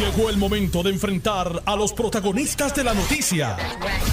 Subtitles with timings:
[0.00, 3.58] Llegó el momento de enfrentar a los protagonistas de la noticia.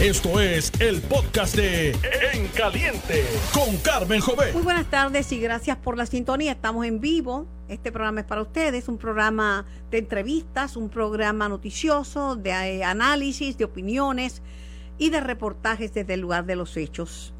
[0.02, 1.92] Esto es el podcast de
[2.34, 3.24] En Caliente
[3.54, 4.52] con Carmen Jové.
[4.52, 6.52] Muy buenas tardes y gracias por la sintonía.
[6.52, 7.48] Estamos en vivo.
[7.70, 13.58] Este programa es para ustedes, un programa de entrevistas, un programa noticioso, de eh, análisis,
[13.58, 14.42] de opiniones
[14.98, 17.34] y de reportajes desde el lugar de los hechos.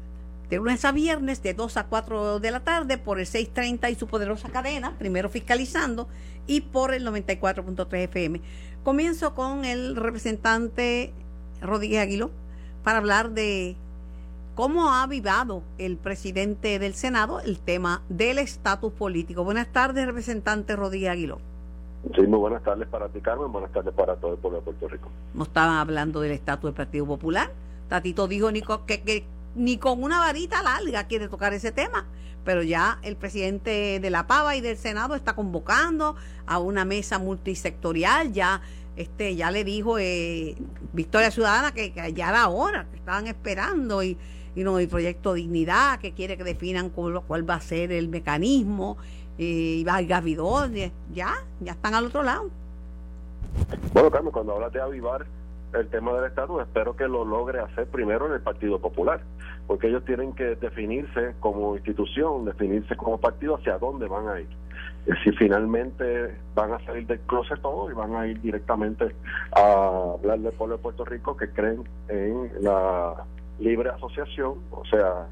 [0.50, 3.94] De lunes a viernes, de 2 a 4 de la tarde, por el 630 y
[3.94, 6.08] su poderosa cadena, primero fiscalizando,
[6.46, 8.40] y por el 94.3 FM.
[8.82, 11.12] Comienzo con el representante
[11.60, 12.30] Rodríguez Aguiló
[12.82, 13.76] para hablar de
[14.54, 19.44] cómo ha avivado el presidente del Senado el tema del estatus político.
[19.44, 21.38] Buenas tardes, representante Rodríguez Aguiló.
[22.14, 23.52] Sí, muy buenas tardes para ti, Carmen.
[23.52, 25.10] Buenas tardes para todo el pueblo de Puerto Rico.
[25.34, 27.50] No estaban hablando del estatus del Partido Popular.
[27.88, 29.24] Tatito dijo Nico, que, que
[29.58, 32.06] ni con una varita larga quiere tocar ese tema
[32.48, 37.18] pero ya el presidente de la Pava y del Senado está convocando a una mesa
[37.18, 38.62] multisectorial, ya
[38.96, 40.56] este ya le dijo eh,
[40.94, 44.16] Victoria Ciudadana que, ya era hora, que estaban esperando y,
[44.56, 48.08] y no el proyecto Dignidad que quiere que definan cuál, cuál va a ser el
[48.08, 48.96] mecanismo
[49.36, 50.72] eh, y Vargas Vidal,
[51.12, 52.48] ya, ya están al otro lado.
[53.92, 55.26] Bueno, Carmen, cuando hablas de avivar
[55.72, 59.20] el tema del estatus, espero que lo logre hacer primero en el Partido Popular,
[59.66, 64.48] porque ellos tienen que definirse como institución, definirse como partido hacia dónde van a ir.
[65.24, 69.14] Si finalmente van a salir del closet todo y van a ir directamente
[69.52, 73.24] a hablar del pueblo de Puerto Rico que creen en la
[73.58, 75.26] libre asociación, o sea,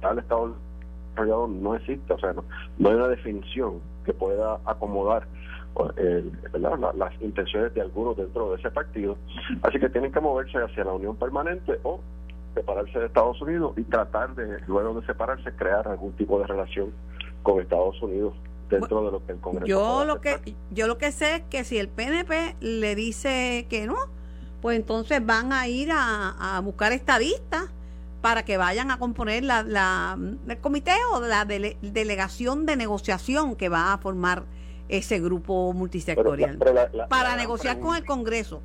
[0.00, 0.54] tal Estado
[1.10, 2.44] desarrollado no existe, o sea, no,
[2.78, 5.26] no hay una definición que pueda acomodar
[5.96, 9.16] el, las intenciones de algunos dentro de ese partido.
[9.62, 12.00] Así que tienen que moverse hacia la unión permanente o
[12.54, 16.92] separarse de Estados Unidos y tratar de, luego de separarse, crear algún tipo de relación
[17.42, 18.34] con Estados Unidos
[18.68, 19.66] dentro de lo que el Congreso.
[19.66, 23.86] Yo lo que yo lo que sé es que si el PNP le dice que
[23.86, 23.96] no,
[24.60, 27.70] pues entonces van a ir a, a buscar estadistas
[28.20, 33.68] para que vayan a componer la, la, el comité o la delegación de negociación que
[33.68, 34.44] va a formar
[34.90, 36.58] ese grupo multisectorial
[37.08, 38.60] para negociar con el Congreso.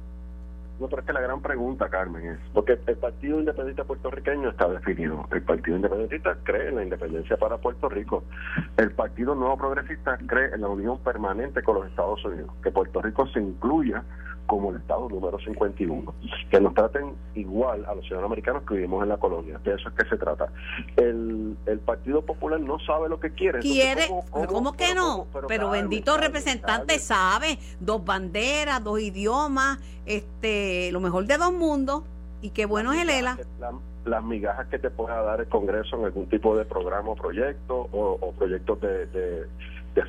[0.79, 4.67] No, pero es que la gran pregunta, Carmen, es, porque el Partido Independiente puertorriqueño está
[4.67, 5.25] definido.
[5.31, 8.25] El Partido Independentista cree en la independencia para Puerto Rico.
[8.75, 13.01] El Partido Nuevo Progresista cree en la unión permanente con los Estados Unidos, que Puerto
[13.01, 14.03] Rico se incluya
[14.45, 16.13] como el Estado número 51,
[16.49, 19.59] que nos traten igual a los ciudadanos americanos que vivimos en la colonia.
[19.63, 20.49] De eso es que se trata.
[20.95, 23.59] El, el Partido Popular no sabe lo que quiere.
[23.59, 24.07] ¿Quiere?
[24.31, 25.27] ¿Cómo, que no?
[25.47, 32.03] Pero, bendito representante sabe, dos banderas, dos idiomas, este lo mejor de dos mundos,
[32.41, 33.37] y qué bueno es el ELA.
[34.05, 37.89] las migajas que te pueda dar el Congreso en algún tipo de programa o proyecto,
[37.91, 39.47] o, proyectos de de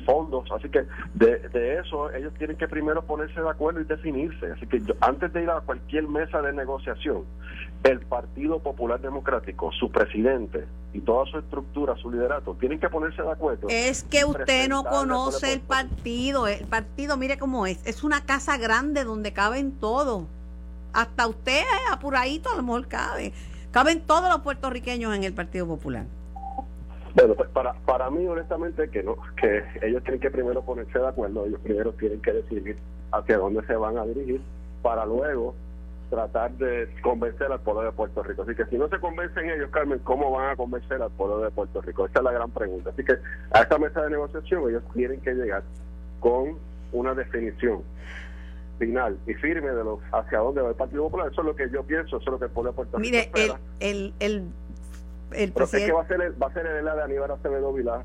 [0.05, 0.49] fondos.
[0.51, 4.51] Así que de, de, eso ellos tienen que primero ponerse de acuerdo y definirse.
[4.51, 7.23] Así que antes de ir a cualquier mesa de negociación,
[7.83, 13.21] el Partido Popular Democrático, su presidente y toda su estructura, su liderato, tienen que ponerse
[13.21, 13.67] de acuerdo.
[13.69, 16.47] Es que usted no conoce el partido.
[16.47, 17.85] El partido, mire cómo es.
[17.85, 20.23] Es una casa grande donde caben todos.
[20.93, 23.33] Hasta usted, apuradito, a lo mejor cabe.
[23.71, 26.05] Caben todos los puertorriqueños en el Partido Popular.
[27.17, 31.07] Bueno, pues para, para mí, honestamente, que no, que ellos tienen que primero ponerse de
[31.07, 32.77] acuerdo, ellos primero tienen que decidir
[33.11, 34.39] hacia dónde se van a dirigir
[34.83, 35.55] para luego
[36.11, 38.43] tratar de convencer al pueblo de Puerto Rico.
[38.43, 41.49] Así que si no se convencen ellos, Carmen, ¿cómo van a convencer al pueblo de
[41.49, 42.05] Puerto Rico?
[42.05, 42.91] Esa es la gran pregunta.
[42.91, 43.17] Así que
[43.49, 45.63] a esta mesa de negociación ellos tienen que llegar
[46.19, 46.59] con
[46.91, 47.81] una definición
[48.77, 51.31] final y firme de los hacia dónde va el Partido Popular.
[51.31, 53.09] Eso es lo que yo pienso, eso es lo que el pueblo de Puerto Rico
[53.09, 54.43] Mire, el, el el
[55.29, 57.73] Pero es que va a ser el, va a ser el ELA de Aníbal Acevedo
[57.73, 58.03] Vilar,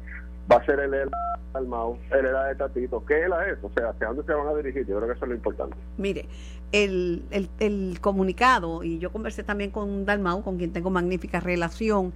[0.50, 3.04] va a ser el ELA de Almao, el ELA de Tatito.
[3.04, 3.58] ¿Qué ELA es?
[3.62, 4.86] O sea, ¿hacia dónde se van a dirigir?
[4.86, 5.76] Yo creo que eso es lo importante.
[5.98, 6.26] Mire,
[6.72, 12.12] el, el, el comunicado, y yo conversé también con Dalmau, con quien tengo magnífica relación,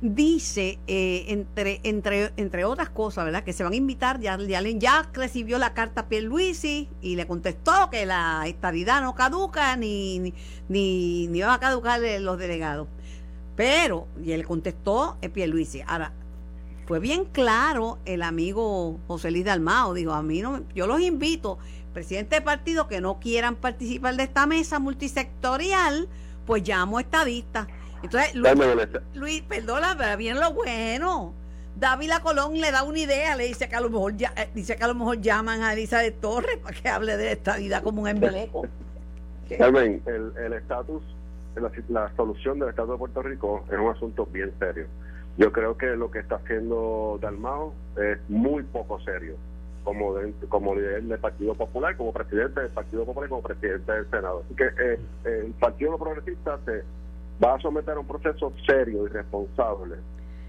[0.00, 3.42] dice, eh, entre, entre, entre otras cosas, ¿verdad?
[3.42, 7.26] Que se van a invitar, ya, ya, ya recibió la carta a Pierluisi y le
[7.26, 10.34] contestó que la estadidad no caduca ni, ni,
[10.68, 12.86] ni, ni va a caducar los delegados
[13.58, 15.82] pero, y él contestó, es Pierluisi.
[15.84, 16.12] Ahora,
[16.86, 21.58] fue bien claro el amigo José Luis Dalmao, dijo, a mí no, yo los invito,
[21.92, 26.08] presidente de partido que no quieran participar de esta mesa multisectorial,
[26.46, 27.66] pues llamo estadistas.
[28.00, 28.32] Entonces,
[29.14, 31.34] Luis, perdona, pero bien lo bueno.
[31.74, 34.76] David Colón le da una idea, le dice que a lo mejor ya, eh, dice
[34.76, 37.82] que a lo mejor llaman a Elisa de Torres para que hable de la estadidad
[37.82, 38.68] como un embeleco.
[39.50, 41.02] el estatus
[41.88, 44.86] la, solución del Estado de Puerto Rico es un asunto bien serio.
[45.36, 49.36] Yo creo que lo que está haciendo Dalmao es muy poco serio
[49.84, 50.14] como
[50.48, 54.42] como líder del Partido Popular, como presidente del Partido Popular y como presidente del Senado.
[54.44, 56.82] Así que eh, el Partido Progresista se
[57.42, 59.96] va a someter a un proceso serio y responsable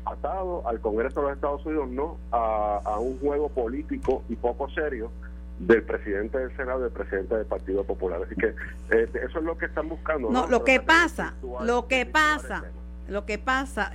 [0.06, 5.12] atado al Congreso de los Estados Unidos, no a, un juego político y poco serio
[5.60, 8.22] del presidente del Senado y del presidente del Partido Popular.
[8.26, 10.30] Así que eh, eso es lo que están buscando.
[10.30, 12.64] No, lo que pasa, lo que pasa,
[13.08, 13.92] lo que pasa,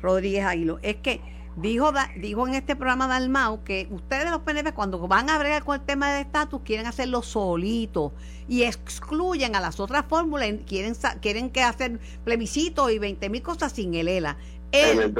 [0.00, 1.20] Rodríguez Aguilo, es que
[1.56, 5.64] dijo dijo en este programa de Almao que ustedes los PNP cuando van a bregar
[5.64, 8.12] con el tema del estatus quieren hacerlo solito
[8.48, 13.72] y excluyen a las otras fórmulas quieren quieren que hacer plebiscito y 20 mil cosas
[13.72, 14.36] sin el ELA
[14.72, 15.14] en, el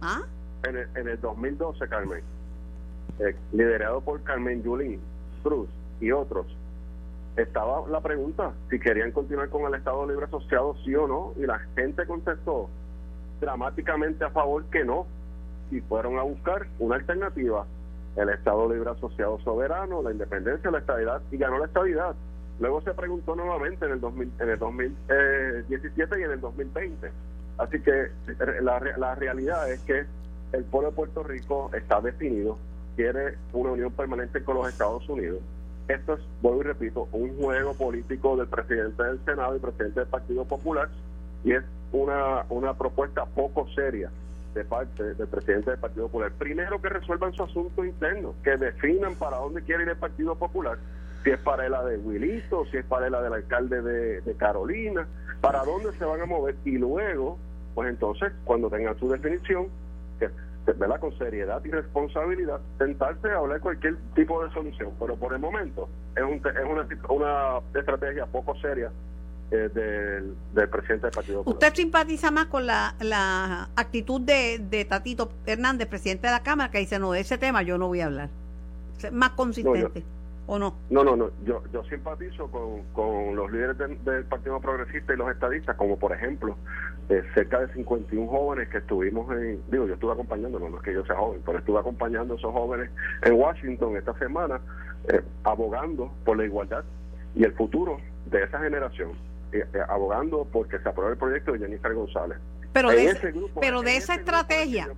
[0.00, 0.22] ¿Ah?
[0.64, 2.22] en, el, 2012, Carmen,
[3.22, 5.00] eh, liderado por Carmen Yulín
[5.42, 5.68] Cruz
[6.00, 6.46] y otros,
[7.36, 11.46] estaba la pregunta si querían continuar con el Estado Libre Asociado, sí o no, y
[11.46, 12.68] la gente contestó
[13.40, 15.06] dramáticamente a favor que no,
[15.70, 17.64] y fueron a buscar una alternativa,
[18.16, 22.14] el Estado Libre Asociado Soberano, la independencia, la estabilidad, y ganó la estabilidad.
[22.60, 27.10] Luego se preguntó nuevamente en el, 2000, en el 2017 y en el 2020
[27.58, 28.10] Así que
[28.60, 30.04] la, la realidad es que
[30.52, 32.58] el pueblo de Puerto Rico está definido,
[32.96, 35.40] quiere una unión permanente con los Estados Unidos.
[35.88, 40.08] Esto es, vuelvo y repito, un juego político del presidente del Senado y presidente del
[40.08, 40.88] Partido Popular
[41.44, 44.10] y es una, una propuesta poco seria
[44.54, 46.32] de parte del presidente del Partido Popular.
[46.38, 50.78] Primero que resuelvan su asunto interno, que definan para dónde quiere ir el Partido Popular,
[51.24, 55.06] si es para la de Wilito, si es para la del alcalde de, de Carolina,
[55.40, 57.38] para dónde se van a mover y luego,
[57.74, 59.66] pues entonces, cuando tengan su definición,
[60.18, 60.28] que
[60.66, 61.00] ¿verdad?
[61.00, 64.90] con seriedad y responsabilidad, sentarse a hablar cualquier tipo de solución.
[64.98, 68.90] Pero por el momento es, un, es una, una estrategia poco seria
[69.50, 71.54] eh, del, del, presidente del Partido Popular.
[71.54, 76.70] ¿Usted simpatiza más con la, la actitud de, de, Tatito Hernández, presidente de la Cámara,
[76.70, 78.28] que dice, no, de ese tema yo no voy a hablar?
[79.10, 80.04] Más consistente.
[80.46, 80.74] ¿O no?
[80.90, 81.30] No, no, no.
[81.44, 86.12] Yo, yo simpatizo con, con los líderes del, Partido Progresista y los estadistas, como por
[86.12, 86.56] ejemplo,
[87.08, 89.62] eh, cerca de 51 jóvenes que estuvimos en.
[89.70, 92.52] Digo, yo estuve acompañando, no, es que yo sea joven, pero estuve acompañando a esos
[92.52, 92.90] jóvenes
[93.22, 94.60] en Washington esta semana,
[95.08, 96.84] eh, abogando por la igualdad
[97.34, 99.12] y el futuro de esa generación,
[99.52, 102.38] eh, abogando porque se apruebe el proyecto de Jennifer González.
[102.72, 104.88] Pero de, pero de esa estrategia,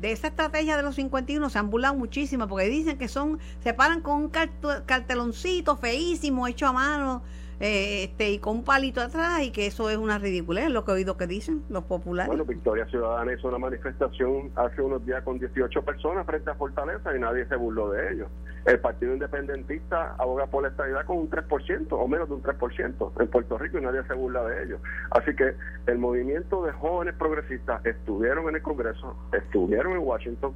[0.00, 3.74] de esa estrategia de los 51 se han burlado muchísimo porque dicen que son, se
[3.74, 7.22] paran con un carteloncito feísimo hecho a mano
[7.62, 10.90] eh, este y con un palito atrás y que eso es una ridiculez, lo que
[10.90, 12.26] he oído que dicen los populares.
[12.26, 17.16] Bueno, Victoria Ciudadana hizo una manifestación hace unos días con 18 personas frente a Fortaleza
[17.16, 18.28] y nadie se burló de ellos.
[18.64, 23.12] El Partido Independentista aboga por la estabilidad con un 3% o menos de un 3%
[23.20, 24.80] en Puerto Rico y nadie se burla de ellos.
[25.12, 25.54] Así que
[25.86, 30.52] el movimiento de jóvenes progresistas estuvieron en el Congreso, estuvieron en Washington,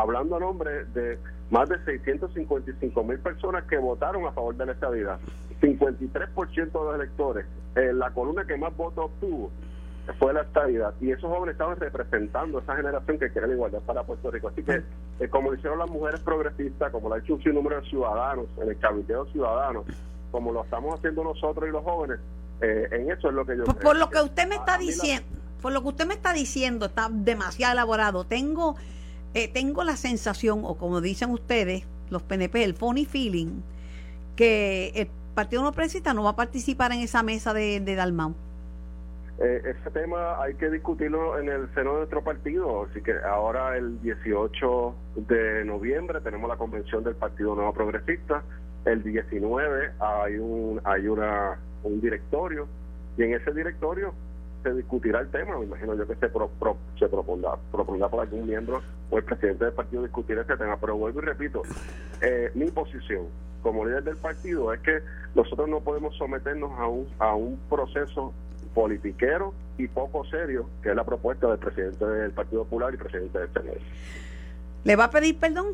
[0.00, 1.18] hablando a nombre de
[1.50, 5.18] más de 655 mil personas que votaron a favor de la estabilidad.
[5.60, 7.46] 53% de los electores,
[7.76, 9.50] eh, la columna que más votos obtuvo
[10.18, 10.94] fue la estabilidad.
[11.00, 14.48] Y esos jóvenes estaban representando esa generación que quiere la igualdad para Puerto Rico.
[14.48, 14.82] Así que,
[15.20, 18.46] eh, como lo hicieron las mujeres progresistas, como lo ha hecho un número de ciudadanos,
[18.60, 19.84] en el cabildeo ciudadano,
[20.30, 22.20] como lo estamos haciendo nosotros y los jóvenes,
[22.60, 25.26] eh, en eso es lo que yo por, por lo que usted me está diciendo,
[25.60, 28.24] por lo que usted me está diciendo, está demasiado elaborado.
[28.24, 28.76] Tengo,
[29.52, 33.62] tengo la sensación, o como dicen ustedes, los PNP, el funny feeling,
[34.36, 37.94] que el Partido No Progresista no va a participar en esa mesa de, de.
[39.40, 43.76] Eh, ese tema hay que discutirlo en el seno de nuestro partido, así que ahora
[43.76, 44.94] el 18
[45.28, 48.44] de noviembre tenemos la convención del Partido Nuevo Progresista,
[48.84, 52.68] el 19 hay un hay una un directorio
[53.16, 54.14] y en ese directorio
[54.64, 56.28] se discutirá el tema, me imagino yo que se,
[56.98, 60.96] se propondrá, propondrá por algún miembro o el presidente del partido discutir ese tema, pero
[60.96, 61.62] vuelvo y repito,
[62.22, 63.26] eh, mi posición
[63.62, 65.02] como líder del partido es que
[65.34, 68.32] nosotros no podemos someternos a un, a un proceso
[68.74, 73.38] politiquero y poco serio, que es la propuesta del presidente del Partido Popular y presidente
[73.38, 73.78] del Senado.
[74.84, 75.66] ¿Le va a pedir perdón?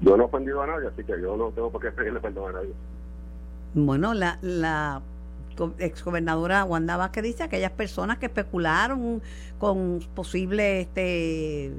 [0.00, 2.50] Yo no he ofendido a nadie, así que yo no tengo por qué pedirle perdón
[2.50, 2.74] a nadie.
[3.74, 5.02] Bueno, la, la
[5.78, 9.22] exgobernadora Wanda Vázquez dice aquellas personas que especularon
[9.58, 11.72] con posibles este,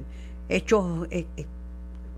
[0.48, 1.46] hechos eh, eh,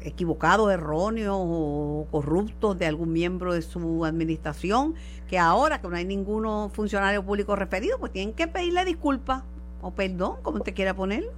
[0.00, 4.94] equivocados, erróneos o corruptos de algún miembro de su administración,
[5.28, 9.42] que ahora que no hay ninguno funcionario público referido, pues tienen que pedirle disculpas
[9.82, 11.30] o perdón, como usted quiera ponerlo.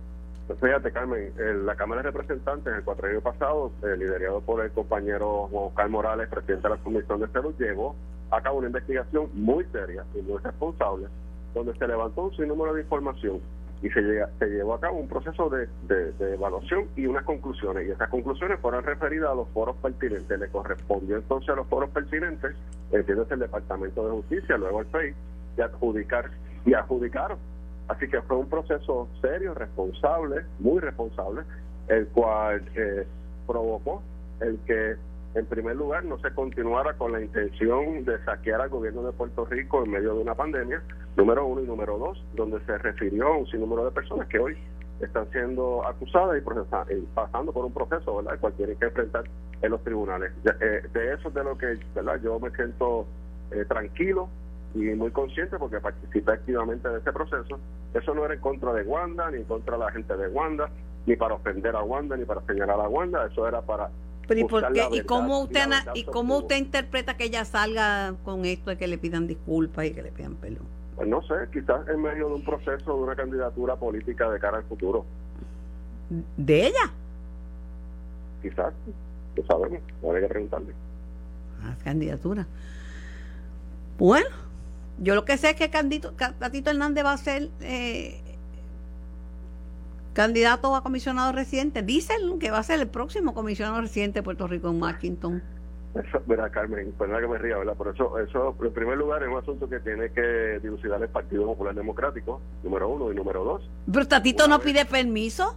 [0.47, 1.33] Pues fíjate, Carmen,
[1.65, 5.89] la Cámara de Representantes el cuatro años pasado, eh, liderado por el compañero Juan Oscar
[5.89, 7.95] Morales, presidente de la Comisión de Salud, llegó
[8.31, 11.09] a una investigación muy seria y muy responsable,
[11.55, 13.41] donde se levantó un sinnúmero de información
[13.83, 14.03] y se,
[14.39, 15.67] se llevó a cabo un proceso de,
[16.35, 17.89] evaluación y unas conclusiones.
[17.89, 20.39] Y esas conclusiones fueron referidas a los foros pertinentes.
[20.39, 22.55] Le correspondió entonces a los foros pertinentes,
[22.93, 25.15] entiéndase el Departamento de Justicia, luego el FEI,
[25.57, 26.31] de adjudicar
[26.67, 27.39] y adjudicaron.
[27.89, 31.43] Así que fue un proceso serio, responsable, muy responsable,
[31.89, 33.07] el cual eh,
[33.47, 34.03] provocó
[34.41, 34.97] el que
[35.35, 39.45] en primer lugar, no se continuara con la intención de saquear al gobierno de Puerto
[39.45, 40.83] Rico en medio de una pandemia,
[41.17, 44.57] número uno y número dos, donde se refirió a un sinnúmero de personas que hoy
[45.01, 46.43] están siendo acusadas
[46.91, 49.25] y, pasando por un proceso, ¿verdad?, el cual que enfrentar
[49.63, 50.33] en los tribunales.
[50.61, 53.07] Eh, de eso es de lo que, ¿verdad?, yo me siento
[53.53, 54.29] eh, tranquilo
[54.75, 57.59] y muy consciente porque participé activamente de ese proceso.
[57.95, 60.71] Eso no era en contra de Wanda, ni en contra de la gente de Wanda,
[61.07, 63.91] ni para ofender a Wanda, ni para señalar a Wanda, eso era para
[64.39, 68.71] ¿y, por qué, ¿y cómo usted y, cómo usted interpreta que ella salga con esto
[68.71, 70.67] de que le pidan disculpas y que le pidan perdón?
[70.97, 74.59] Pues no sé, quizás en medio de un proceso de una candidatura política de cara
[74.59, 75.05] al futuro.
[76.37, 76.93] ¿De ella?
[78.43, 78.73] Quizás,
[79.37, 80.75] lo sabemos, no que preguntarle.
[81.63, 82.47] Ah, candidatura.
[83.99, 84.29] Bueno,
[84.99, 88.30] yo lo que sé es que Candito, Catito Hernández va a ser eh,
[90.13, 91.83] candidato a comisionado residente.
[91.83, 95.43] Dicen que va a ser el próximo comisionado residente de Puerto Rico en Washington.
[95.95, 97.75] Eso, verá, Carmen, perdona que me ría, ¿verdad?
[97.75, 101.47] Por eso, eso, en primer lugar, es un asunto que tiene que dilucidar el Partido
[101.47, 103.69] Popular Democrático, número uno, y número dos.
[103.93, 105.57] Pero Tatito no pide permiso.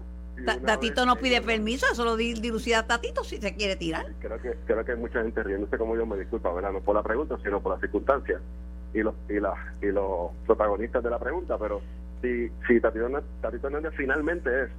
[0.66, 4.08] Tatito no pide permiso, eso lo dilucida Tatito si se quiere tirar.
[4.20, 6.72] Creo que, creo que hay mucha gente riéndose como yo, me disculpa, ¿verdad?
[6.72, 8.42] No por la pregunta, sino por las circunstancias
[8.96, 11.82] y los, y, la, y los protagonistas de la pregunta, pero
[12.24, 14.70] si, si Tatito, Hernández finalmente es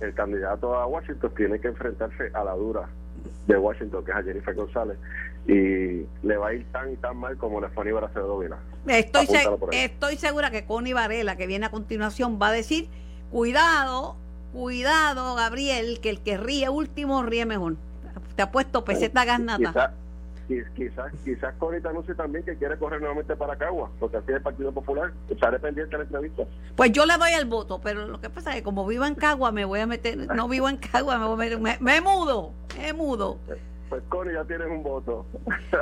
[0.00, 2.88] el candidato a Washington, tiene que enfrentarse a la dura
[3.46, 4.98] de Washington, que es a Jennifer González,
[5.46, 8.42] y le va a ir tan y tan mal como le fue a Aníbal Acevedo
[8.86, 9.28] Estoy,
[9.72, 12.88] estoy segura que Connie Varela, que viene a continuación, va a decir,
[13.30, 14.16] cuidado,
[14.52, 17.76] cuidado, Gabriel, que el que ríe último ríe mejor.
[18.36, 19.94] Te ha puesto peseta ganata
[20.46, 24.42] quizás quizás Corita anuncie también que quiere correr nuevamente para Cagua, porque así es el
[24.42, 25.12] Partido Popular.
[25.28, 26.44] Estaré pendiente de la entrevista.
[26.76, 29.14] Pues yo le doy el voto, pero lo que pasa es que como vivo en
[29.14, 32.52] Cagua, me voy a meter, no vivo en Cagua, me, voy a meter, me, mudo,
[32.78, 33.38] me mudo.
[33.88, 35.26] Pues Connie, ya tienes un voto.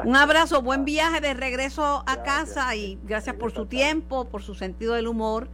[0.05, 4.55] Un abrazo, buen viaje de regreso a casa y gracias por su tiempo, por su
[4.55, 5.49] sentido del humor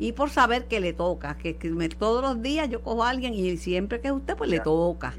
[0.00, 1.52] y por saber que le toca, que,
[1.98, 5.12] todos los días yo cojo a alguien y siempre que es usted, pues le toca.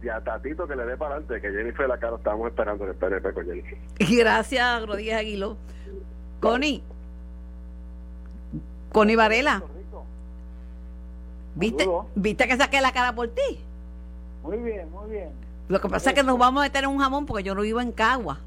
[0.00, 2.90] Y a, Tatito que le dé para adelante, que Jennifer la cara estamos esperando en
[2.90, 3.78] el PNP con Jennifer.
[3.98, 5.56] Gracias, Rodríguez Aguiló.
[6.38, 6.84] Connie.
[8.92, 9.60] Connie Varela.
[11.56, 13.58] ¿Viste, ¿Viste que saqué la cara por ti?
[14.44, 15.30] Muy bien, muy bien.
[15.66, 17.62] Lo que pasa es que nos vamos a meter en un jamón porque yo no
[17.62, 18.38] vivo en Cagua.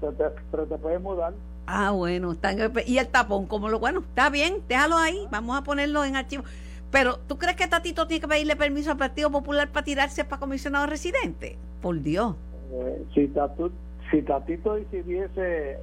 [0.00, 1.32] Pero te, pero te puedes mudar.
[1.66, 2.52] Ah, bueno, está
[2.86, 6.44] y el tapón, como lo bueno, está bien, déjalo ahí, vamos a ponerlo en archivo.
[6.90, 10.40] Pero, ¿tú crees que Tatito tiene que pedirle permiso al Partido Popular para tirarse para
[10.40, 11.56] comisionado residente?
[11.80, 12.34] Por Dios.
[12.72, 15.78] Eh, si, Tatito decidiese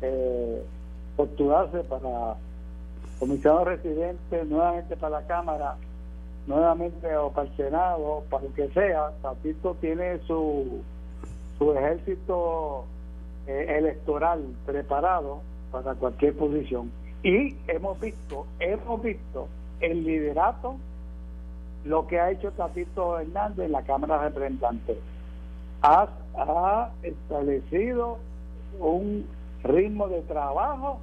[0.00, 0.62] eh,
[1.16, 2.36] postularse para
[3.18, 5.76] comisionado residente, nuevamente para la Cámara,
[6.46, 10.80] nuevamente o para el Senado, para lo que sea, Tatito tiene su,
[11.58, 12.86] su ejército
[13.46, 16.90] eh, electoral preparado para cualquier posición.
[17.22, 19.48] Y hemos visto, hemos visto
[19.80, 20.76] el liderato,
[21.84, 24.96] lo que ha hecho Tatito Hernández en la Cámara de Representantes.
[25.82, 28.18] Ha, ha establecido
[28.78, 29.26] un
[29.62, 31.00] ritmo de trabajo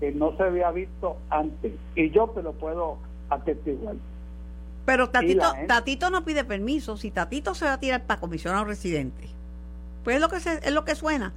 [0.00, 1.72] que no se había visto antes.
[1.94, 2.98] Y yo te lo puedo
[3.28, 3.96] atestiguar.
[4.86, 6.96] Pero Tatito, Tatito no pide permiso.
[6.96, 9.28] Si Tatito se va a tirar para comisionado residente,
[10.04, 11.32] pues es lo que, es lo que suena.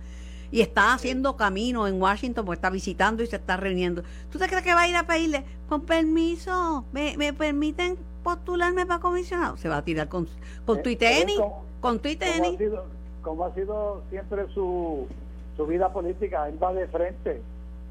[0.52, 4.04] Y está haciendo camino en Washington, pues está visitando y se está reuniendo.
[4.32, 8.86] ¿Tú te crees que va a ir a pedirle, con permiso, me, me permiten postularme
[8.86, 9.58] para comisionado?
[9.58, 10.28] Se va a tirar con,
[10.66, 11.38] con eh,
[11.80, 12.58] con Twitteni.
[13.24, 15.08] Como, ha sido siempre su,
[15.58, 17.42] su vida política, él va de frente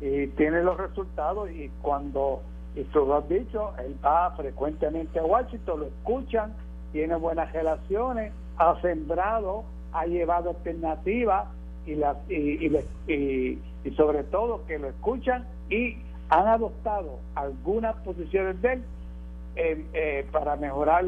[0.01, 2.43] y tiene los resultados y cuando,
[2.75, 6.53] y tú lo has dicho, él va frecuentemente a Washington, lo escuchan,
[6.93, 11.49] tiene buenas relaciones, ha sembrado ha llevado alternativas
[11.87, 15.97] y, las, y, y, y, sobre todo que lo escuchan y
[16.29, 18.83] han adoptado algunas posiciones de él
[19.57, 21.05] eh, para mejorar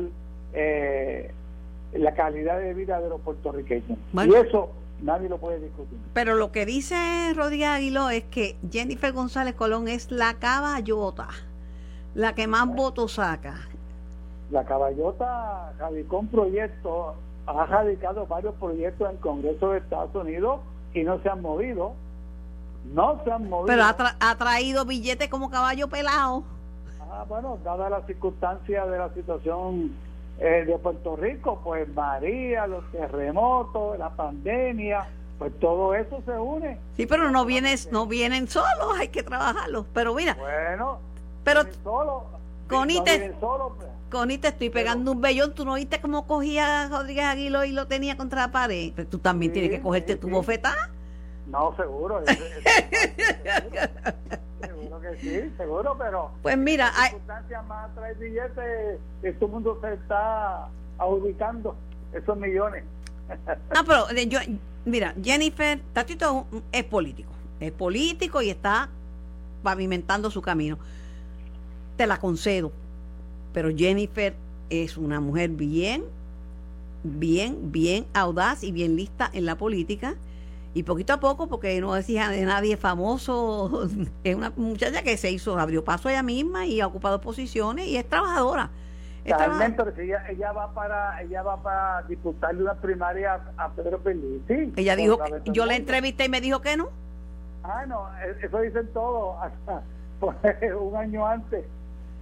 [0.52, 1.32] eh,
[1.94, 3.98] la calidad de vida de los puertorriqueños.
[4.12, 4.70] Y eso
[5.02, 5.98] nadie lo puede discutir.
[6.12, 11.28] Pero lo que dice Rodríguez Aguiló es que Jennifer González Colón es la caballota,
[12.14, 13.68] la que más votos saca.
[14.50, 17.14] La caballota radicó un proyecto
[17.46, 20.60] ha radicado varios proyectos en el Congreso de Estados Unidos
[20.94, 21.92] y no se han movido.
[22.92, 23.66] no se han movido.
[23.66, 26.44] Pero ha, tra- ha traído billetes como caballo pelado.
[27.10, 29.92] Ah, bueno, dada la circunstancia de la situación
[30.38, 35.06] eh, de Puerto Rico, pues María, los terremotos, la pandemia,
[35.38, 36.78] pues todo eso se une.
[36.96, 39.86] Sí, pero no vienen, no vienen solos, hay que trabajarlos.
[39.94, 40.98] Pero mira, Bueno,
[41.44, 42.24] pero solo,
[42.68, 43.88] Connie, te- solo, pues.
[44.14, 45.52] Connie, te estoy pegando un vellón.
[45.54, 48.92] ¿Tú no viste cómo cogía a Rodríguez Aguilo y lo tenía contra la pared?
[49.10, 50.88] Tú también Sí, tienes que cogerte sí, tu bofetada.
[51.48, 52.22] No, seguro.
[52.24, 52.46] seguro,
[54.60, 59.00] seguro que sí, seguro, pero Pues mira, hay- circunstancias más traer billetes,
[59.38, 60.68] todo el mundo se está
[60.98, 61.74] adjudicando
[62.12, 62.84] esos millones.
[63.74, 64.38] No, pero eh, yo,
[64.84, 67.32] mira, Jennifer, Tatito es político.
[67.58, 68.88] Es político y está
[69.64, 70.78] pavimentando su camino.
[71.96, 72.70] Te la concedo.
[73.54, 74.34] Pero Jennifer
[74.68, 76.04] es una mujer bien,
[77.04, 80.16] bien, bien audaz y bien lista en la política.
[80.74, 83.88] Y poquito a poco, porque no decía de nadie famoso,
[84.24, 87.96] es una muchacha que se hizo, abrió paso ella misma y ha ocupado posiciones y
[87.96, 88.70] es trabajadora.
[89.24, 93.70] Es trabaja- Realmente, porque ella, ella va para ella va para disputarle una primaria a
[93.70, 94.72] Pedro Pellizzi.
[94.76, 96.88] ella dijo, que- yo la entrevisté y me dijo que no.
[97.62, 99.36] Ah, no, e- eso dicen todos.
[99.42, 99.82] Hasta
[100.18, 100.36] pues,
[100.80, 101.64] un año antes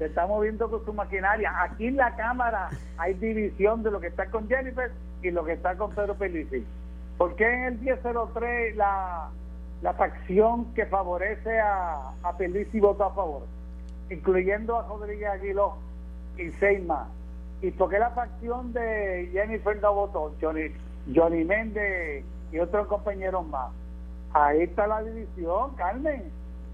[0.02, 1.52] se está moviendo con su maquinaria.
[1.62, 4.90] Aquí en la Cámara hay división de lo que está con Jennifer
[5.22, 6.66] y lo que está con Pedro Pelici.
[7.16, 9.28] ¿Por qué en el 1003 la,
[9.80, 13.42] la facción que favorece a, a Pelici votó a favor?
[14.10, 15.76] Incluyendo a Rodríguez Aguiló
[16.36, 17.06] y seis más.
[17.60, 20.34] ¿Y por qué la facción de Jennifer no votó?
[20.40, 20.74] Johnny,
[21.14, 23.70] Johnny Méndez y otros compañeros más.
[24.32, 26.24] Ahí está la división, Carmen.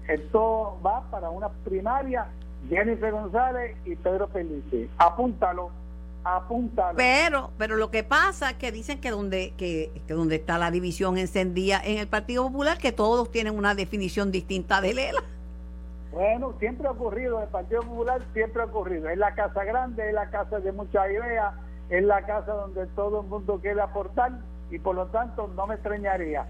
[0.07, 2.25] Esto va para una primaria,
[2.67, 4.89] Jennifer González y Pedro Pelici.
[4.97, 5.69] Apúntalo,
[6.23, 6.97] apúntalo.
[6.97, 10.71] Pero, pero lo que pasa es que dicen que donde, que, que donde está la
[10.71, 15.23] división encendida en el Partido Popular, que todos tienen una definición distinta de Lela.
[16.11, 19.09] Bueno, siempre ha ocurrido, en el Partido Popular siempre ha ocurrido.
[19.09, 21.53] Es la casa grande, es la casa de muchas ideas,
[21.89, 24.31] es la casa donde todo el mundo quiere aportar
[24.71, 26.47] y por lo tanto no me extrañaría.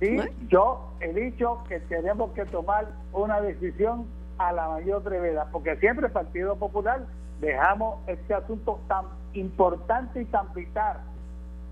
[0.00, 0.32] Sí, Bueno.
[0.48, 4.06] yo he dicho que tenemos que tomar una decisión
[4.48, 7.06] a la mayor brevedad, porque siempre el Partido Popular
[7.40, 10.98] dejamos este asunto tan importante y tan vital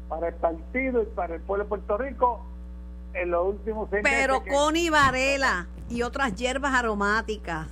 [0.09, 2.41] para el partido y para el pueblo de Puerto Rico
[3.15, 7.69] en los últimos seis Pero meses que- Connie Varela y otras hierbas aromáticas,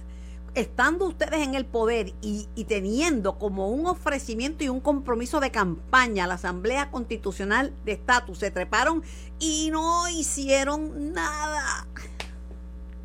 [0.54, 5.50] estando ustedes en el poder y, y teniendo como un ofrecimiento y un compromiso de
[5.50, 9.02] campaña la Asamblea Constitucional de Estatus, se treparon
[9.38, 11.86] y no hicieron nada.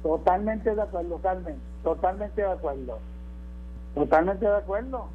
[0.04, 1.56] Totalmente de acuerdo, Carmen.
[1.82, 3.00] Totalmente de acuerdo.
[3.96, 5.08] Totalmente de acuerdo.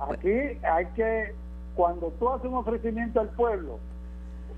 [0.00, 1.34] Aquí hay que,
[1.74, 3.78] cuando tú haces un ofrecimiento al pueblo,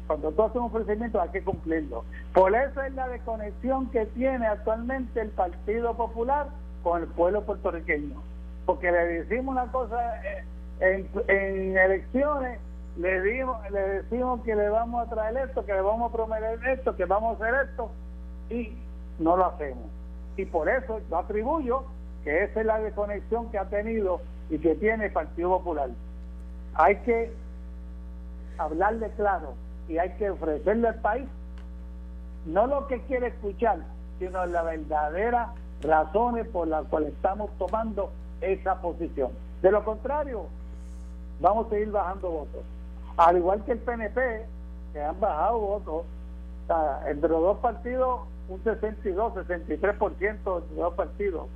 [0.06, 2.04] cuando tú haces un ofrecimiento hay que cumplirlo.
[2.34, 6.48] Por eso es la desconexión que tiene actualmente el Partido Popular
[6.82, 8.20] con el pueblo puertorriqueño.
[8.66, 10.44] Porque le decimos una cosa eh,
[10.80, 12.58] en, en elecciones,
[12.96, 16.58] le, dimos, le decimos que le vamos a traer esto, que le vamos a prometer
[16.68, 17.90] esto, que vamos a hacer esto,
[18.48, 18.76] y
[19.20, 19.84] no lo hacemos.
[20.36, 21.84] Y por eso yo atribuyo
[22.24, 25.90] que esa es la desconexión que ha tenido y que tiene el Partido Popular.
[26.74, 27.32] Hay que
[28.58, 29.54] hablarle claro
[29.88, 31.28] y hay que ofrecerle al país
[32.46, 33.78] no lo que quiere escuchar,
[34.18, 35.50] sino las verdaderas
[35.82, 39.30] razones por las cuales estamos tomando esa posición.
[39.62, 40.46] De lo contrario,
[41.40, 42.62] vamos a seguir bajando votos.
[43.16, 44.46] Al igual que el PNP,
[44.92, 46.04] que han bajado votos,
[47.06, 51.46] entre los dos partidos, un 62, 63% entre los dos partidos.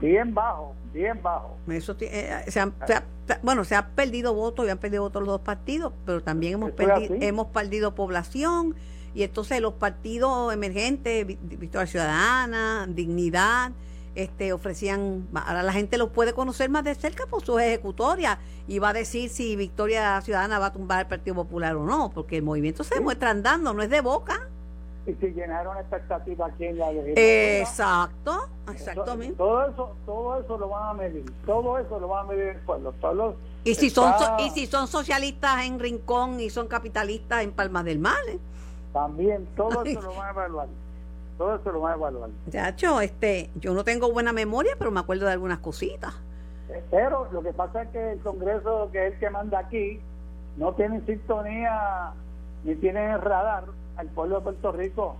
[0.00, 1.56] Bien bajo, bien bajo.
[1.68, 3.04] Eso ti- eh, se han- se ha-
[3.42, 6.70] bueno, se han perdido votos y han perdido votos los dos partidos, pero también hemos
[6.76, 8.74] perdido, hemos perdido población
[9.14, 13.72] y entonces los partidos emergentes, Vi- Victoria Ciudadana, Dignidad,
[14.14, 18.78] este ofrecían, ahora la gente los puede conocer más de cerca por sus ejecutorias y
[18.78, 22.36] va a decir si Victoria Ciudadana va a tumbar el Partido Popular o no, porque
[22.36, 24.48] el movimiento se demuestra andando, no es de boca.
[25.08, 27.58] Y si llenaron expectativas aquí en la legislatura.
[27.60, 29.36] Exacto, exactamente.
[29.36, 32.60] Todo eso, todo eso lo van a medir, todo eso lo van a medir el
[32.60, 32.92] pueblo.
[33.64, 37.52] Y si son so- está- y si son socialistas en Rincón y son capitalistas en
[37.52, 38.38] Palmas del Mar, ¿eh?
[38.92, 40.68] también todo eso lo van a evaluar.
[41.38, 42.30] Todo eso lo van a evaluar.
[42.50, 46.14] Chacho, este, yo no tengo buena memoria, pero me acuerdo de algunas cositas.
[46.68, 50.00] Eh, Pero lo que pasa es que el Congreso, que es el que manda aquí,
[50.58, 52.12] no tiene sintonía
[52.64, 53.64] ni tiene radar
[53.98, 55.16] al pueblo de Puerto Rico.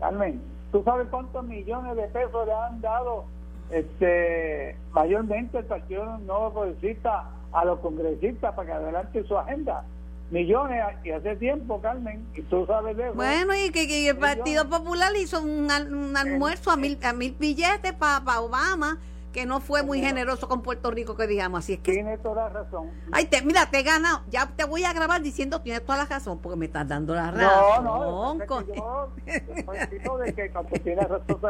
[0.00, 0.40] Carmen,
[0.72, 3.24] ¿tú sabes cuántos millones de pesos le han dado
[3.70, 9.84] este mayormente el Partido Nuevo Progresista a los congresistas para que adelante su agenda?
[10.30, 13.14] millones y hace tiempo, Carmen, y tú sabes de eso.
[13.14, 17.94] Bueno, y que, el Partido Popular hizo un, un almuerzo a mil, a mil billetes
[17.94, 18.98] para Obama
[19.32, 21.60] que no fue muy generoso con Puerto Rico, que digamos.
[21.60, 21.92] Así es que.
[21.92, 22.90] Tiene toda la razón.
[23.12, 24.22] Ay, te, mira, te he ganado.
[24.30, 27.30] Ya te voy a grabar diciendo tienes toda la razón, porque me estás dando la
[27.30, 27.84] razón.
[27.84, 28.66] No, no, con...
[28.66, 31.40] yo de que cuando tienes razón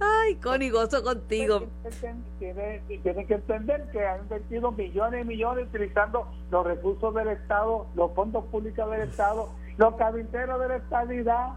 [0.00, 1.64] Ay, Connie, gozo contigo.
[2.38, 8.12] Tienen que entender que han invertido millones y millones utilizando los recursos del Estado, los
[8.14, 11.48] fondos públicos del Estado, los cabilderos de la estabilidad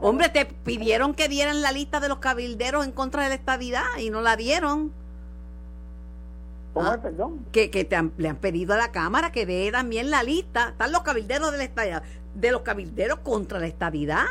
[0.00, 3.84] Hombre, te pidieron que dieran la lista de los cabilderos en contra de la estabilidad
[3.98, 4.92] y no la dieron.
[6.72, 7.44] ¿Cómo ah, perdón?
[7.50, 10.68] Que, que te le han pedido a la Cámara que dé también la lista.
[10.68, 12.02] Están los cabilderos de la estabilidad,
[12.34, 14.26] de los cabilderos contra la estabilidad.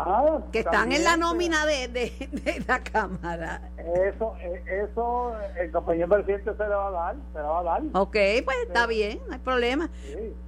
[0.00, 3.68] Ah, que están en la nómina de, de, la Cámara.
[3.76, 7.62] Eso, eh, eso el compañero presidente se le va a dar, se le va a
[7.64, 7.82] dar.
[7.94, 9.90] Ok, pues está bien, no hay problema.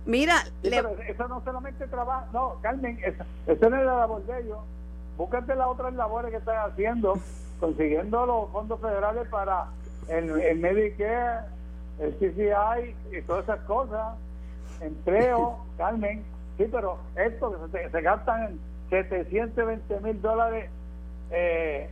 [0.07, 4.59] Mira, eso no solamente trabaja, no, Carmen, eso, eso no es la labor de ellos.
[5.17, 7.19] Búscate las otras labores que están haciendo,
[7.61, 9.67] consiguiendo los fondos federales para
[10.09, 11.41] el, el Medicare,
[11.99, 14.17] el CCI y todas esas cosas,
[14.81, 16.25] empleo, Carmen.
[16.57, 20.71] Sí, pero esto que se, se gastan 720 mil dólares
[21.31, 21.89] eh,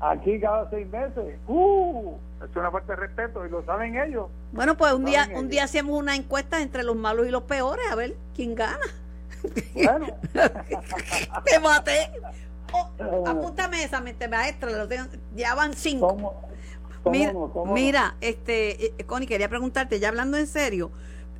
[0.00, 1.38] aquí cada seis meses.
[1.46, 2.14] ¡Uh!
[2.42, 4.28] Es una falta de respeto y lo saben ellos.
[4.52, 7.84] Bueno, pues un día un día hacemos una encuesta entre los malos y los peores
[7.90, 8.78] a ver quién gana.
[9.74, 10.06] Bueno.
[11.44, 12.10] Te maté.
[12.72, 14.86] Oh, apúntame esa mente maestra, lo
[15.34, 16.34] ya van cinco.
[17.06, 17.32] mira,
[17.72, 20.90] mira, este, eh, Connie, quería preguntarte, ya hablando en serio,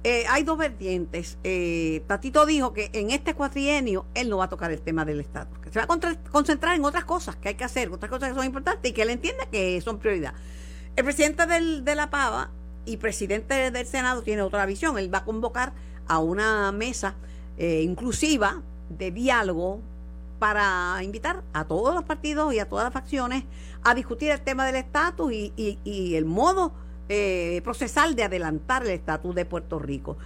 [0.09, 1.37] eh, hay dos vertientes.
[1.45, 5.21] Eh, Tatito dijo que en este cuatrienio él no va a tocar el tema del
[5.21, 8.31] estatus, que se va a concentrar en otras cosas que hay que hacer, otras cosas
[8.31, 10.33] que son importantes y que él entiende que son prioridad.
[10.97, 12.51] El presidente de la PAVA
[12.87, 14.99] y presidente del Senado tiene otra visión.
[14.99, 15.75] Él va a convocar
[16.07, 17.15] a una mesa
[17.59, 19.83] eh, inclusiva de diálogo
[20.39, 23.45] para invitar a todos los partidos y a todas las facciones
[23.85, 25.53] a discutir el tema del estatus y,
[25.85, 26.73] y el modo
[27.09, 30.17] eh, procesal de adelantar el estatus de Puerto Rico.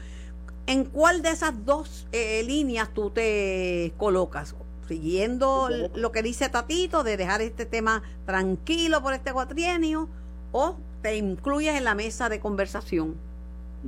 [0.66, 4.54] ¿En cuál de esas dos eh, líneas tú te colocas?
[4.86, 10.08] ¿Siguiendo lo que dice Tatito de dejar este tema tranquilo por este cuatrienio
[10.52, 13.16] o te incluyes en la mesa de conversación?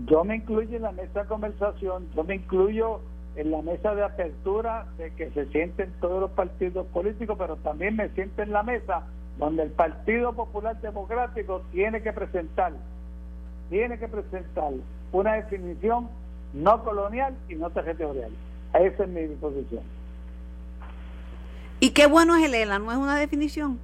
[0.06, 3.00] Yo me incluyo en la mesa de conversación, yo me incluyo
[3.36, 7.96] en la mesa de apertura de que se sienten todos los partidos políticos, pero también
[7.96, 9.02] me siento en la mesa
[9.38, 12.72] donde el Partido Popular Democrático tiene que presentar,
[13.70, 14.72] tiene que presentar
[15.12, 16.08] una definición
[16.52, 18.30] no colonial y no territorial.
[18.74, 19.82] Esa es mi posición.
[21.80, 22.78] ¿Y qué bueno es el ELA?
[22.78, 23.78] ¿No es una definición?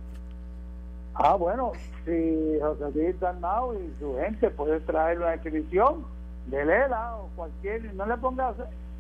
[1.15, 1.73] Ah, bueno,
[2.05, 6.05] si José Luis Dalmau y su gente puede traer una definición
[6.47, 8.55] del ELA o cualquier, no le ponga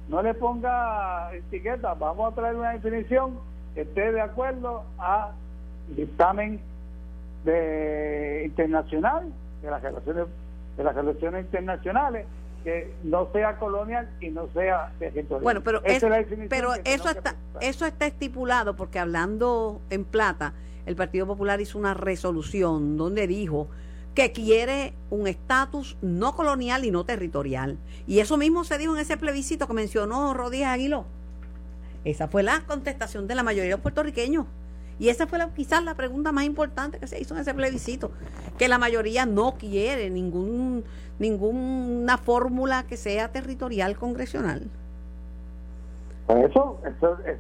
[0.09, 3.39] no le ponga etiqueta, vamos a traer una definición
[3.75, 5.31] que esté de acuerdo a
[5.97, 6.61] dictamen
[7.45, 10.27] de internacional de las relaciones
[10.77, 12.27] de las relaciones internacionales
[12.65, 15.43] que no sea colonial y no sea territorial.
[15.43, 15.83] Bueno, pero,
[16.49, 20.55] pero eso está eso está estipulado porque hablando en plata,
[20.87, 23.69] el Partido Popular hizo una resolución donde dijo
[24.15, 27.79] que quiere un estatus no colonial y no territorial.
[28.07, 31.05] Y eso mismo se dijo en ese plebiscito que mencionó Rodríguez Aguiló.
[32.05, 34.47] Esa fue la contestación de la mayoría de los puertorriqueños.
[35.01, 38.13] Y esa fue quizás la pregunta más importante que se hizo en ese plebiscito,
[38.59, 40.85] que la mayoría no quiere ningún
[41.19, 44.69] ninguna fórmula que sea territorial congresional.
[46.27, 47.39] Por eso, eso es,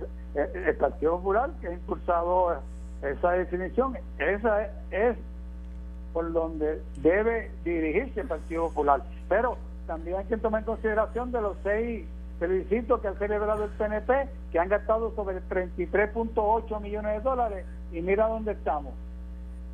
[0.54, 2.62] el Partido Popular que ha impulsado
[3.02, 5.16] esa definición, esa es,
[6.14, 9.02] por donde debe dirigirse el Partido Popular.
[9.28, 12.06] Pero también hay que tomar en consideración de los seis
[12.40, 18.00] felicito que han celebrado el PNP, que han gastado sobre 33.8 millones de dólares y
[18.00, 18.94] mira dónde estamos.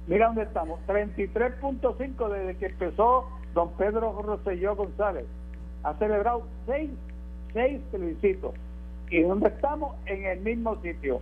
[0.07, 0.81] Mira dónde estamos.
[0.87, 5.25] 33.5 desde que empezó don Pedro Rosselló González.
[5.85, 6.91] Ha celebrado seis,
[7.53, 8.55] seis felicitos.
[9.11, 9.95] ¿Y dónde estamos?
[10.07, 11.21] En el mismo sitio.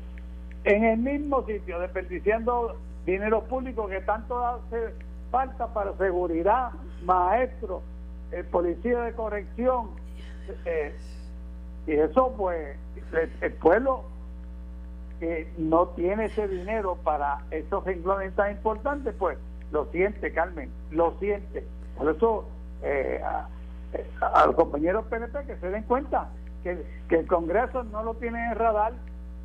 [0.64, 4.94] En el mismo sitio, desperdiciando dinero público que tanto hace
[5.30, 6.70] falta para seguridad,
[7.02, 7.82] maestros,
[8.32, 9.90] el policía de corrección,
[10.64, 10.94] eh,
[11.86, 12.76] y eso, pues,
[13.40, 14.04] el, pueblo
[15.20, 19.38] que no tiene ese dinero para esos renglones tan importantes, pues
[19.70, 21.64] lo siente, Carmen, lo siente.
[21.96, 22.48] Por eso,
[22.82, 23.22] eh,
[24.20, 26.28] a, los compañeros PNP que se den cuenta
[26.62, 28.92] que, que el Congreso no lo tiene en radar,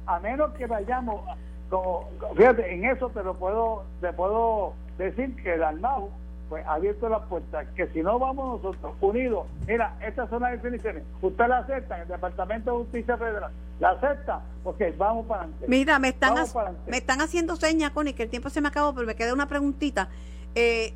[0.05, 1.21] a menos que vayamos,
[1.69, 6.09] como, fíjate, en eso te lo puedo, te puedo decir que Dalmau
[6.49, 11.03] pues abierto la puerta que si no vamos nosotros unidos, mira, estas son las definiciones,
[11.21, 15.65] usted la acepta en el Departamento de Justicia Federal, la acepta, ok, vamos para adelante.
[15.67, 16.35] Mira, me están,
[16.87, 19.47] me están haciendo señas, Connie, que el tiempo se me acabó, pero me queda una
[19.47, 20.09] preguntita.
[20.55, 20.93] Eh,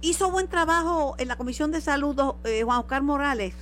[0.00, 3.54] ¿Hizo buen trabajo en la Comisión de Salud eh, Juan Oscar Morales?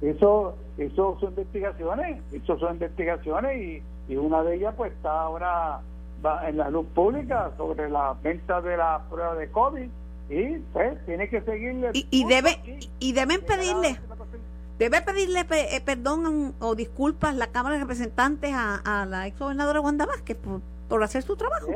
[0.00, 5.80] Hizo, hizo sus investigaciones, hizo sus investigaciones y, y una de ellas pues está ahora
[6.46, 9.88] en la luz pública sobre la venta de la prueba de COVID
[10.30, 11.90] y pues tiene que seguirle.
[11.92, 14.00] Y, debe y, deben pedirle
[14.78, 20.06] debe pedirle eh, perdón o disculpas la Cámara de Representantes a, la ex gobernadora Wanda
[20.06, 21.68] Vázquez por, por hacer su trabajo.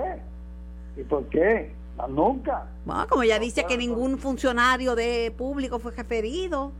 [0.96, 1.72] ¿Y por qué?
[2.08, 2.66] Nunca.
[2.84, 6.72] Bueno, como ya dice que ningún funcionario de público fue referido.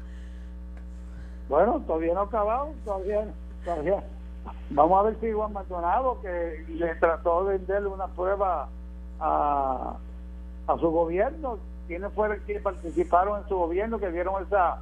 [1.49, 3.27] Bueno, todavía no ha acabado, todavía,
[3.65, 4.05] todavía
[4.71, 8.69] Vamos a ver si Juan Maldonado, que le trató de venderle una prueba
[9.21, 9.97] a,
[10.67, 14.81] a su gobierno, quienes fueron que participaron en su gobierno, que dieron esa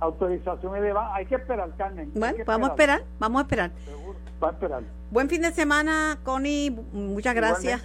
[0.00, 1.10] autorización y demás.
[1.14, 2.10] Hay que esperar, Carmen.
[2.14, 3.70] Bueno, vamos a esperar, vamos a esperar.
[3.84, 4.82] Seguro, va a esperar.
[5.10, 6.70] Buen fin de semana, Connie.
[6.92, 7.82] Muchas gracias.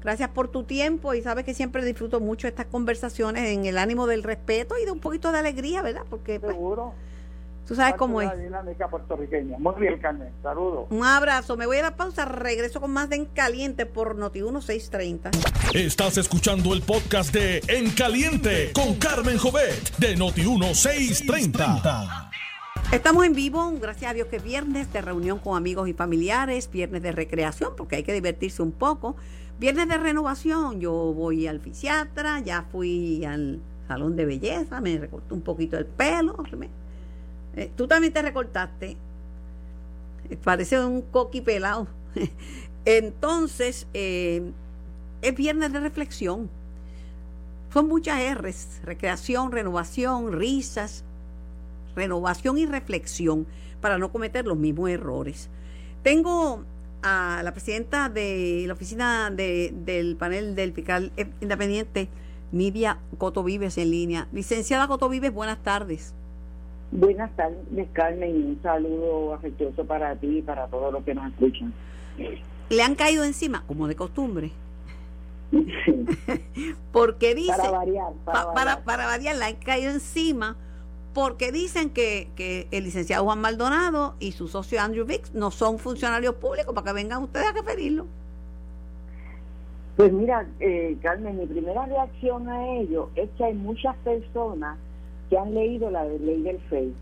[0.00, 4.06] Gracias por tu tiempo y sabes que siempre disfruto mucho estas conversaciones en el ánimo
[4.06, 6.02] del respeto y de un poquito de alegría, ¿verdad?
[6.10, 6.92] Porque pues, Seguro.
[7.66, 8.30] Tú sabes cómo es.
[8.38, 9.58] dinámica puertorriqueña.
[9.58, 10.28] Muy bien, Carmen.
[10.42, 10.86] Saludos.
[10.90, 11.56] Un abrazo.
[11.56, 12.26] Me voy a la pausa.
[12.26, 15.30] Regreso con más de En Caliente por Noti 1630.
[15.72, 22.30] Estás escuchando el podcast de En Caliente con Carmen Jovet de Noti 1630.
[22.92, 27.02] Estamos en vivo, gracias a Dios que viernes de reunión con amigos y familiares, viernes
[27.02, 29.16] de recreación, porque hay que divertirse un poco.
[29.58, 35.32] Viernes de renovación, yo voy al fisiatra, ya fui al salón de belleza, me recorté
[35.32, 36.36] un poquito el pelo,
[37.56, 38.96] eh, tú también te recortaste.
[40.30, 41.86] Eh, parece un coqui pelado.
[42.84, 44.42] Entonces, eh,
[45.22, 46.50] es viernes de reflexión.
[47.72, 51.04] Son muchas R's, recreación, renovación, risas,
[51.96, 53.46] renovación y reflexión
[53.80, 55.48] para no cometer los mismos errores.
[56.02, 56.64] Tengo
[57.02, 62.08] a la presidenta de la oficina del panel del fiscal independiente,
[62.52, 64.28] Nidia Coto Vives, en línea.
[64.32, 66.14] Licenciada Coto Vives, buenas tardes.
[66.90, 71.32] Buenas tardes, Carmen, y un saludo afectuoso para ti y para todos los que nos
[71.32, 71.72] escuchan.
[72.68, 74.52] Le han caído encima, como de costumbre.
[76.92, 77.56] porque dicen.
[77.56, 78.12] Para variar.
[78.24, 79.36] Para, variar.
[79.36, 80.56] le han caído encima
[81.12, 85.78] porque dicen que, que el licenciado Juan Maldonado y su socio Andrew Vix no son
[85.78, 88.06] funcionarios públicos para que vengan ustedes a referirlo.
[89.96, 94.76] Pues mira, eh, Carmen, mi primera reacción a ello es que hay muchas personas
[95.40, 96.94] han leído la ley del FEI,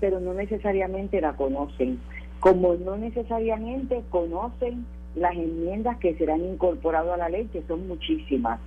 [0.00, 1.98] pero no necesariamente la conocen,
[2.40, 8.60] como no necesariamente conocen las enmiendas que serán incorporadas a la ley, que son muchísimas,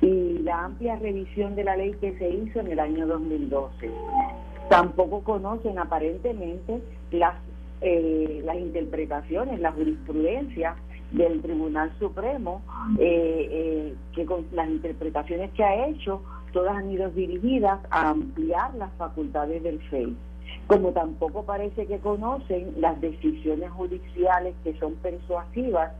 [0.00, 3.90] y la amplia revisión de la ley que se hizo en el año 2012.
[4.68, 7.34] Tampoco conocen aparentemente las,
[7.80, 10.76] eh, las interpretaciones, la jurisprudencia
[11.12, 12.62] del Tribunal Supremo,
[12.98, 16.22] eh, eh, que con las interpretaciones que ha hecho
[16.54, 20.16] todas han ido dirigidas a ampliar las facultades del FEI.
[20.68, 25.92] Como tampoco parece que conocen las decisiones judiciales que son persuasivas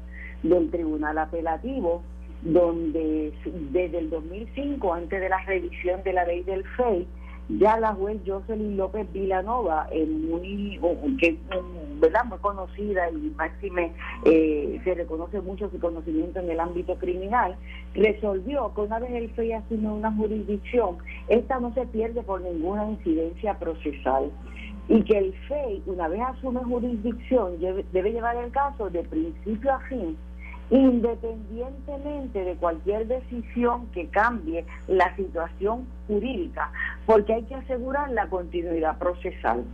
[0.45, 2.03] del Tribunal Apelativo,
[2.43, 3.33] donde
[3.73, 7.07] desde el 2005, antes de la revisión de la ley del FEI,
[7.48, 10.78] ya la juez Jocelyn López Vilanova, muy,
[11.18, 11.38] que
[12.00, 12.24] ¿verdad?
[12.24, 13.92] muy conocida y máxime
[14.24, 17.57] eh, se reconoce mucho su conocimiento en el ámbito criminal,
[17.94, 20.96] resolvió que una vez el FEI asume una jurisdicción,
[21.28, 24.30] esta no se pierde por ninguna incidencia procesal
[24.88, 29.80] y que el FEI, una vez asume jurisdicción, debe llevar el caso de principio a
[29.80, 30.16] fin
[30.70, 36.70] independientemente de cualquier decisión que cambie la situación jurídica,
[37.07, 39.64] porque hay que asegurar la continuidad procesal.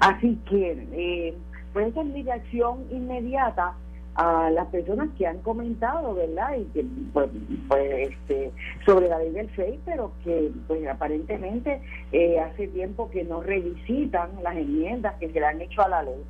[0.00, 1.34] Así que, eh,
[1.72, 3.74] pues esa es mi reacción inmediata
[4.16, 6.56] a las personas que han comentado, ¿verdad?
[6.56, 7.28] Y que, pues,
[7.68, 8.50] pues este,
[8.86, 11.82] sobre la ley del FEI, pero que pues aparentemente
[12.12, 16.02] eh, hace tiempo que no revisitan las enmiendas que se le han hecho a la
[16.02, 16.24] ley.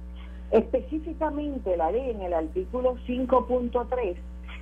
[0.51, 4.17] Específicamente la ley en el artículo 5.3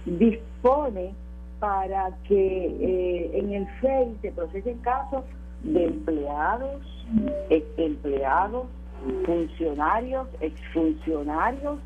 [0.06, 1.12] dispone
[1.60, 5.24] para que eh, en el FEI se procesen casos
[5.62, 6.82] de empleados,
[7.50, 8.66] ex empleados,
[9.24, 11.78] funcionarios, exfuncionarios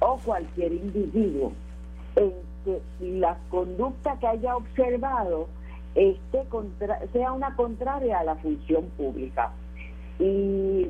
[0.00, 1.52] o cualquier individuo
[2.16, 2.32] en
[2.64, 5.48] que la conducta que haya observado
[5.94, 9.52] esté contra, sea una contraria a la función pública.
[10.18, 10.86] Y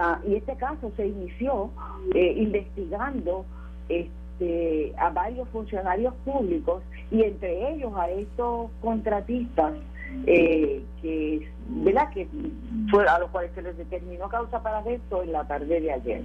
[0.00, 1.72] Ah, y este caso se inició
[2.14, 3.44] eh, investigando
[3.88, 9.72] este, a varios funcionarios públicos y entre ellos a estos contratistas
[10.24, 12.10] eh, que, ¿verdad?
[12.10, 12.28] que
[12.92, 16.22] fue a los cuales se les determinó causa para esto en la tarde de ayer.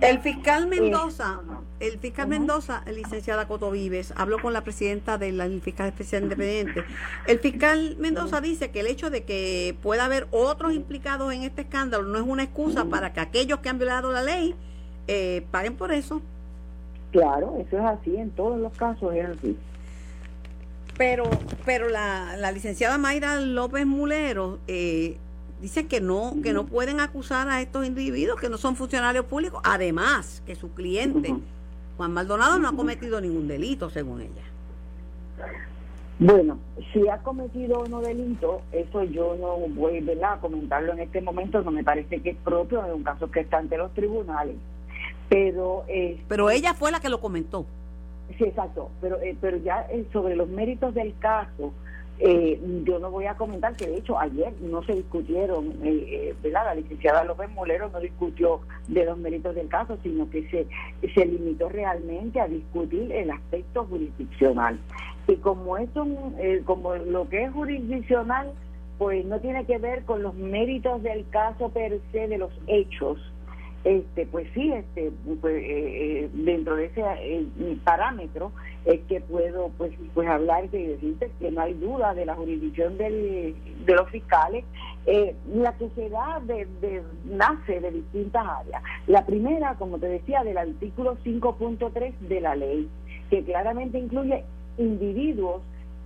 [0.00, 1.40] El fiscal Mendoza,
[1.80, 6.84] el fiscal Mendoza, licenciada Coto Vives, habló con la presidenta del fiscal especial independiente.
[7.26, 11.62] El fiscal Mendoza dice que el hecho de que pueda haber otros implicados en este
[11.62, 14.54] escándalo no es una excusa para que aquellos que han violado la ley
[15.06, 16.22] eh, paguen por eso.
[17.12, 19.56] Claro, eso es así, en todos los casos es así.
[20.96, 21.24] Pero,
[21.64, 25.16] pero la, la licenciada Mayra López Mulero eh,
[25.60, 29.60] dice que no, que no pueden acusar a estos individuos que no son funcionarios públicos,
[29.64, 31.34] además que su cliente,
[31.96, 34.42] Juan Maldonado, no ha cometido ningún delito, según ella.
[36.18, 36.58] Bueno,
[36.92, 41.70] si ha cometido uno delito, eso yo no voy a comentarlo en este momento, no
[41.70, 44.56] me parece que es propio de un caso que está ante los tribunales.
[45.30, 47.64] Pero, eh, pero ella fue la que lo comentó.
[48.36, 51.72] Sí, exacto, pero, eh, pero ya eh, sobre los méritos del caso,
[52.22, 56.66] eh, yo no voy a comentar que de hecho ayer no se discutieron, eh, ¿verdad?
[56.66, 60.66] La licenciada López Molero no discutió de los méritos del caso, sino que se,
[61.14, 64.78] se limitó realmente a discutir el aspecto jurisdiccional.
[65.28, 65.88] Y como es
[66.64, 68.52] como lo que es jurisdiccional,
[68.98, 73.18] pues no tiene que ver con los méritos del caso per se de los hechos,
[73.84, 77.46] este pues sí este pues, eh, eh, dentro de ese eh,
[77.82, 78.52] parámetro
[78.84, 82.98] es que puedo pues pues hablarte y decirte que no hay duda de la jurisdicción
[82.98, 84.64] del, de los fiscales.
[85.54, 88.82] La que se da de, nace de distintas áreas.
[89.06, 92.88] La primera como te decía del artículo 5.3 de la ley
[93.30, 94.44] que claramente incluye
[94.76, 95.62] individuos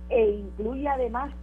[0.09, 1.33] e incluye además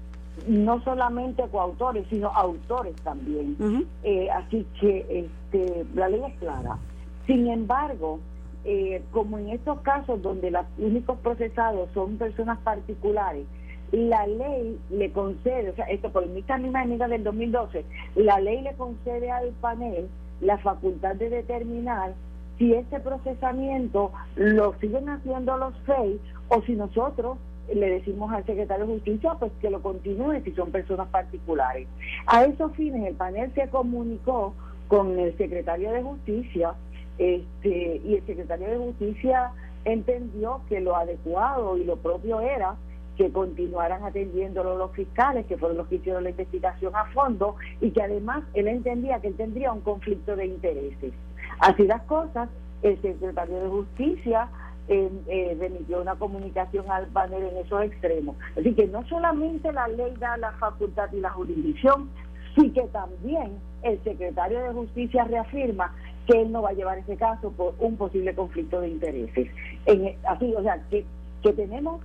[0.46, 3.56] no solamente coautores, sino autores también.
[4.02, 6.78] Eh, así que este, la ley es clara.
[7.26, 8.18] Sin embargo,
[8.64, 13.44] eh, como en estos casos donde los únicos procesados son personas particulares,
[13.92, 17.84] la ley le concede, o sea, esto por esta misma enmienda del 2012,
[18.16, 20.08] la ley le concede al panel
[20.40, 22.14] la facultad de determinar
[22.58, 27.38] si ese procesamiento lo siguen haciendo los seis o si nosotros
[27.74, 31.86] le decimos al secretario de Justicia pues que lo continúe si son personas particulares.
[32.26, 34.54] A esos fines el panel se comunicó
[34.88, 36.74] con el secretario de Justicia
[37.18, 39.52] este, y el secretario de Justicia
[39.84, 42.76] entendió que lo adecuado y lo propio era
[43.16, 47.90] que continuaran atendiéndolo los fiscales, que fueron los que hicieron la investigación a fondo, y
[47.90, 51.12] que además él entendía que él tendría un conflicto de intereses.
[51.60, 52.48] Así las cosas,
[52.82, 54.48] el secretario de Justicia
[54.88, 58.36] eh, remitió una comunicación al panel en esos extremos.
[58.58, 62.10] Así que no solamente la ley da la facultad y la jurisdicción,
[62.56, 65.94] sí que también el secretario de Justicia reafirma
[66.26, 69.48] que él no va a llevar ese caso por un posible conflicto de intereses.
[69.86, 71.04] En, así, o sea, que,
[71.42, 72.00] que tenemos,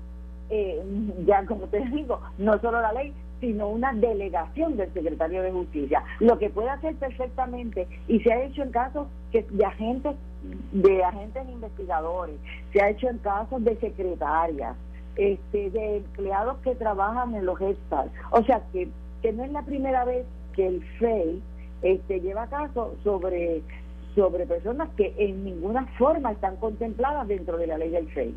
[0.50, 0.82] eh,
[1.26, 6.04] ya como te digo, no solo la ley, sino una delegación del secretario de Justicia,
[6.20, 10.16] lo que puede hacer perfectamente y se ha hecho en casos que de agentes
[10.72, 12.36] de agentes investigadores,
[12.72, 14.76] se ha hecho en casos de secretarias,
[15.16, 18.12] este, de empleados que trabajan en los gestal.
[18.32, 18.90] O sea, que,
[19.22, 21.42] que no es la primera vez que el FEI
[21.82, 23.62] este, lleva casos sobre,
[24.16, 28.36] sobre personas que en ninguna forma están contempladas dentro de la ley del FEI.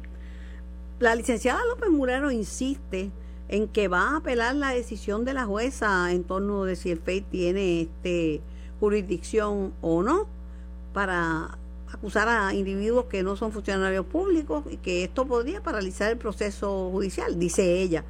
[0.99, 3.11] La licenciada López Murero insiste
[3.49, 6.99] en que va a apelar la decisión de la jueza en torno de si el
[6.99, 8.41] FEI tiene este
[8.79, 10.27] jurisdicción o no
[10.93, 11.59] para
[11.93, 16.91] acusar a individuos que no son funcionarios públicos y que esto podría paralizar el proceso
[16.91, 18.05] judicial, dice ella.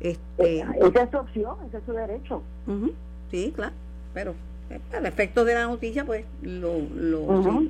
[0.00, 2.42] Este, esa es su opción, ese es su derecho.
[3.30, 3.74] sí, claro,
[4.12, 4.34] pero
[4.92, 6.80] al efecto de la noticia, pues lo...
[6.94, 7.62] lo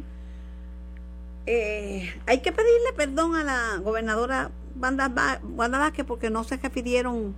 [1.45, 7.35] eh, hay que pedirle perdón a la gobernadora Wanda, Vázquez porque no se refirieron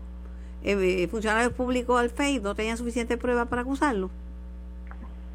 [0.63, 4.11] eh, funcionarios públicos al FEI, no tenían suficiente prueba para acusarlo.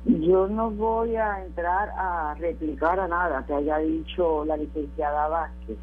[0.05, 5.77] Yo no voy a entrar a replicar a nada que haya dicho la licenciada Vázquez.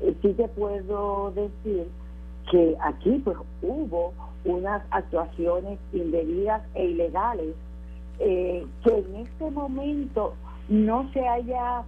[0.00, 1.88] Eh, sí te puedo decir
[2.50, 4.12] que aquí pues hubo
[4.44, 7.54] unas actuaciones indebidas e ilegales
[8.20, 10.34] eh, que en este momento
[10.68, 11.82] no se haya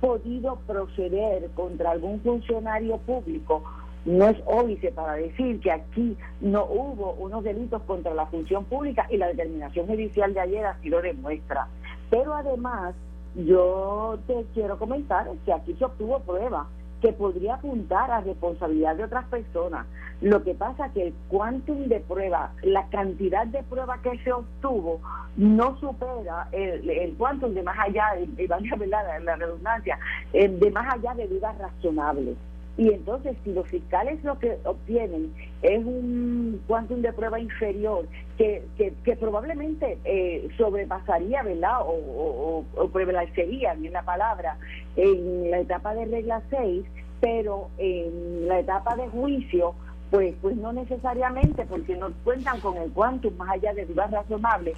[0.00, 3.62] podido proceder contra algún funcionario público
[4.04, 9.06] no es óbice para decir que aquí no hubo unos delitos contra la función pública
[9.10, 11.68] y la determinación judicial de ayer así lo demuestra.
[12.10, 12.94] Pero además,
[13.34, 16.66] yo te quiero comentar que aquí se obtuvo prueba
[17.00, 19.86] que podría apuntar a responsabilidad de otras personas.
[20.20, 25.00] Lo que pasa que el quantum de prueba, la cantidad de prueba que se obtuvo,
[25.36, 29.98] no supera el, el quantum de más allá, y vaya la, la redundancia,
[30.32, 32.36] eh, de más allá de dudas razonables.
[32.78, 38.06] Y entonces, si los fiscales lo que obtienen es un quantum de prueba inferior,
[38.38, 41.80] que, que, probablemente eh, sobrepasaría, ¿verdad?
[41.84, 44.56] O, prevalecería, bien la palabra,
[44.96, 46.84] en la etapa de regla 6,
[47.20, 49.74] pero en la etapa de juicio,
[50.10, 54.76] pues, pues no necesariamente, porque no cuentan con el quantum más allá de dudas razonables,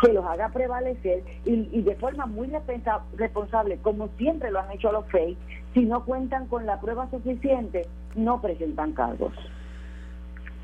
[0.00, 2.52] que los haga prevalecer y, de forma muy
[3.16, 5.36] responsable, como siempre lo han hecho los FEI,
[5.76, 9.34] si no cuentan con la prueba suficiente, no presentan cargos.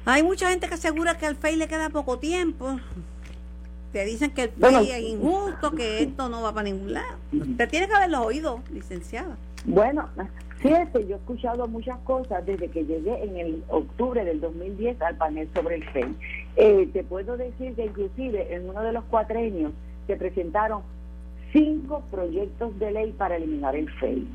[0.06, 2.80] Hay mucha gente que asegura que al FEI le queda poco tiempo.
[3.92, 7.18] Te dicen que el FEI es injusto, que esto no va para ningún lado.
[7.58, 9.36] Te tiene que haberlo oído, licenciada.
[9.66, 10.08] Bueno,
[10.60, 15.16] fíjate, yo he escuchado muchas cosas desde que llegué en el octubre del 2010 al
[15.18, 16.16] panel sobre el FEI.
[16.56, 19.72] Eh, te puedo decir que inclusive en uno de los cuatrenios
[20.06, 20.80] se presentaron
[21.52, 24.26] cinco proyectos de ley para eliminar el FEI.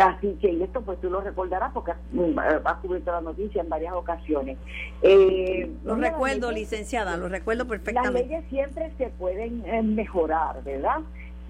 [0.00, 3.94] Así que, y esto pues tú lo recordarás porque has cubierto la noticia en varias
[3.94, 4.58] ocasiones.
[5.02, 8.20] Eh, lo recuerdo, licenciada, lo recuerdo perfectamente.
[8.20, 11.00] Las leyes siempre se pueden eh, mejorar, ¿verdad?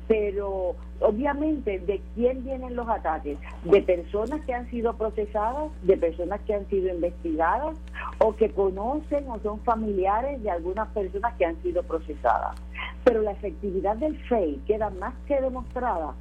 [0.06, 6.40] Pero obviamente de quién vienen los ataques, de personas que han sido procesadas, de personas
[6.42, 7.76] que han sido investigadas
[8.18, 12.56] o que conocen o son familiares de algunas personas que han sido procesadas.
[13.02, 16.12] Pero la efectividad del FEI queda más que demostrada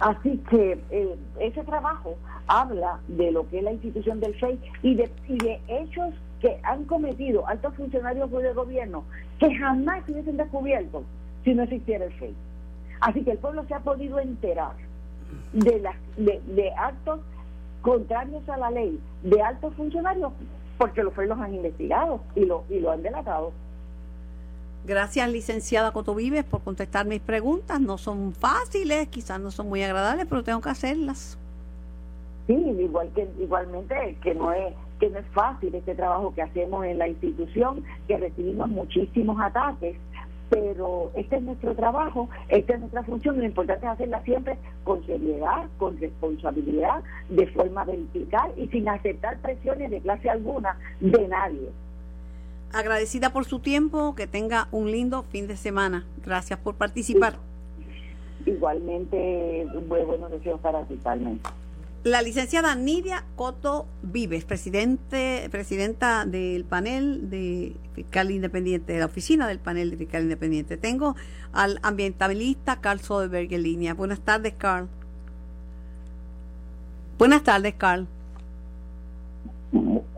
[0.00, 2.16] Así que eh, ese trabajo
[2.48, 5.10] habla de lo que es la institución del FEI y de,
[5.68, 9.04] hechos que han cometido altos funcionarios de gobierno
[9.38, 11.04] que jamás se hubiesen descubierto
[11.44, 12.34] si no existiera el FEI.
[13.00, 14.72] Así que el pueblo se ha podido enterar
[15.52, 15.82] de,
[16.16, 17.20] de actos
[17.82, 20.32] contrarios a la ley de altos funcionarios
[20.78, 23.52] porque los los han investigado y lo, y lo han delatado.
[24.84, 27.80] Gracias, licenciada Cotovives, por contestar mis preguntas.
[27.80, 31.38] No son fáciles, quizás no son muy agradables, pero tengo que hacerlas.
[32.48, 36.84] Sí, igual que igualmente que no es que no es fácil este trabajo que hacemos
[36.84, 39.96] en la institución, que recibimos muchísimos ataques
[40.52, 45.04] pero este es nuestro trabajo, esta es nuestra función, lo importante es hacerla siempre con
[45.06, 51.70] seriedad, con responsabilidad, de forma vertical y sin aceptar presiones de clase alguna de nadie.
[52.74, 56.04] Agradecida por su tiempo, que tenga un lindo fin de semana.
[56.22, 57.36] Gracias por participar.
[58.44, 61.40] Igualmente, muy buenos deseos para ti, Carmen
[62.04, 69.46] la licenciada Nidia Coto Vives, presidente, presidenta del panel de fiscal independiente, de la oficina
[69.46, 70.76] del panel de fiscal independiente.
[70.76, 71.14] Tengo
[71.52, 73.94] al ambientalista Carl Soderberg en línea.
[73.94, 74.88] Buenas tardes, Carl.
[77.18, 78.08] Buenas tardes, Carl.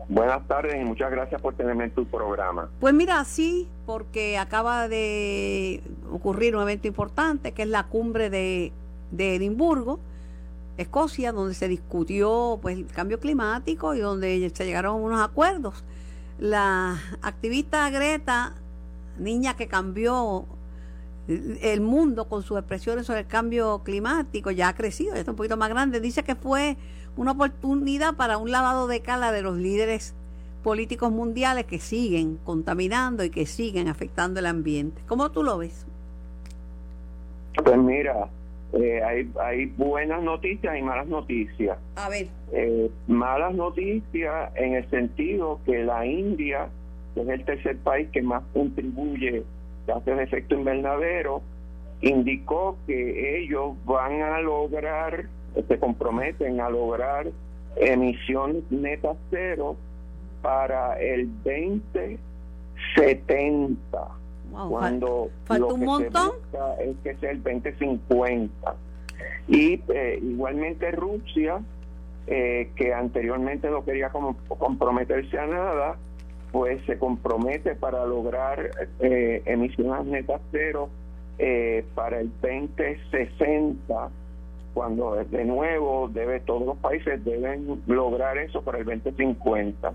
[0.07, 2.69] Buenas tardes y muchas gracias por tenerme en tu programa.
[2.79, 5.81] Pues mira, sí, porque acaba de
[6.11, 8.71] ocurrir un evento importante que es la cumbre de,
[9.11, 9.99] de Edimburgo
[10.77, 15.83] Escocia, donde se discutió pues el cambio climático y donde se llegaron unos acuerdos.
[16.37, 18.53] La activista Greta,
[19.17, 20.45] niña que cambió
[21.27, 25.37] el mundo con sus expresiones sobre el cambio climático, ya ha crecido, ya está un
[25.37, 26.77] poquito más grande, dice que fue
[27.17, 30.13] una oportunidad para un lavado de cara de los líderes
[30.63, 35.01] políticos mundiales que siguen contaminando y que siguen afectando el ambiente.
[35.07, 35.85] ¿Cómo tú lo ves?
[37.63, 38.27] Pues mira,
[38.75, 41.77] eh, hay, hay buenas noticias y malas noticias.
[41.95, 42.27] A ver.
[42.51, 46.67] Eh, malas noticias en el sentido que la India,
[47.13, 49.45] que es el tercer país que más contribuye
[49.87, 51.41] a hacer efecto invernadero,
[52.01, 55.29] indicó que ellos van a lograr,
[55.67, 57.27] se comprometen a lograr
[57.77, 59.77] emisiones netas cero
[60.41, 64.24] para el 2070
[64.69, 66.31] cuando falta un montón.
[66.79, 68.75] es que sea el 2050
[69.47, 71.59] y eh, igualmente Rusia
[72.27, 75.95] eh, que anteriormente no quería como comprometerse a nada
[76.51, 80.89] pues se compromete para lograr eh, emisiones netas cero
[81.93, 84.09] para el 2060
[84.73, 89.93] cuando de nuevo debe todos los países deben lograr eso para el 2050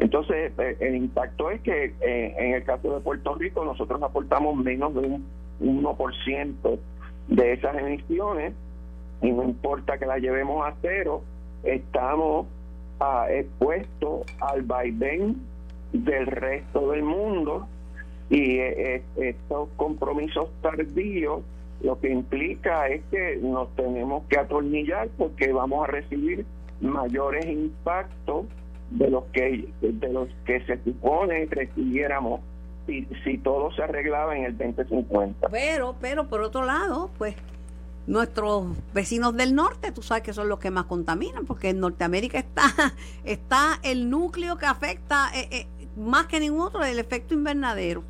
[0.00, 4.56] entonces, eh, el impacto es que eh, en el caso de Puerto Rico nosotros aportamos
[4.56, 5.26] menos de un
[5.60, 6.78] 1%
[7.28, 8.54] de esas emisiones
[9.20, 11.22] y no importa que la llevemos a cero,
[11.62, 12.46] estamos
[12.98, 15.36] ah, expuestos al vaivén
[15.92, 17.68] del resto del mundo
[18.30, 21.42] y eh, estos compromisos tardíos
[21.82, 26.46] lo que implica es que nos tenemos que atornillar porque vamos a recibir
[26.80, 28.46] mayores impactos
[28.90, 32.40] de los que de los que se supone recibiéramos
[32.86, 35.48] si, si todo se arreglaba en el 2050.
[35.48, 37.36] Pero, pero por otro lado, pues
[38.06, 42.38] nuestros vecinos del norte, tú sabes que son los que más contaminan, porque en Norteamérica
[42.38, 42.64] está,
[43.24, 45.66] está el núcleo que afecta eh, eh,
[45.96, 48.02] más que ningún otro el efecto invernadero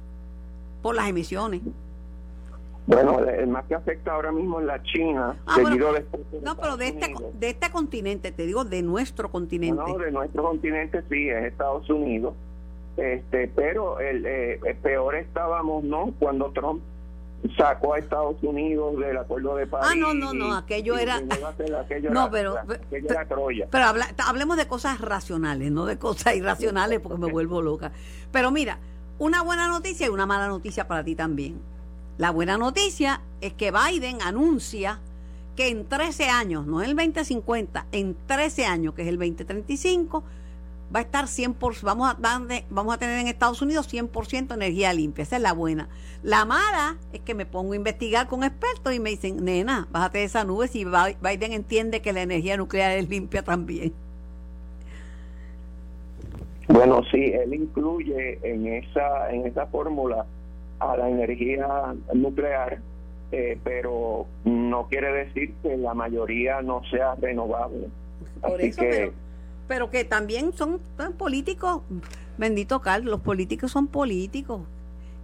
[0.83, 1.61] por las emisiones.
[2.87, 6.57] Bueno, el más que afecta ahora mismo es la China, Ah, seguido bueno, de, No,
[6.57, 9.81] pero de este, de este continente, te digo, de nuestro continente.
[9.87, 12.35] No, de nuestro continente sí, es Estados Unidos.
[12.97, 16.13] Este, pero el, eh, el peor estábamos, ¿no?
[16.19, 16.83] Cuando Trump
[17.57, 19.89] sacó a Estados Unidos del acuerdo de París.
[19.91, 23.69] Ah, no, no, no, aquello era- aquello No, era- pero- aquello era Troya.
[23.71, 27.93] Pero habla- hablemos de cosas racionales, no de cosas irracionales, porque me vuelvo loca.
[28.33, 28.79] Pero mira,
[29.19, 31.61] una buena noticia y una mala noticia para ti también.
[32.21, 35.01] La buena noticia es que Biden anuncia
[35.57, 40.23] que en 13 años, no en el 2050, en 13 años, que es el 2035,
[40.95, 42.17] va a estar 100%, vamos a,
[42.69, 45.23] vamos a tener en Estados Unidos 100% energía limpia.
[45.23, 45.89] Esa es la buena.
[46.23, 50.19] La mala es que me pongo a investigar con expertos y me dicen, nena, bájate
[50.19, 53.95] de esa nube si Bi- Biden entiende que la energía nuclear es limpia también.
[56.69, 60.27] Bueno, sí, él incluye en esa en esa fórmula
[60.81, 62.81] a la energía nuclear,
[63.33, 67.89] eh, pero no quiere decir que la mayoría no sea renovable.
[68.41, 69.13] Por Así eso, que pero,
[69.69, 70.81] pero que también son
[71.17, 71.83] políticos,
[72.39, 74.63] bendito Carlos, los políticos son políticos.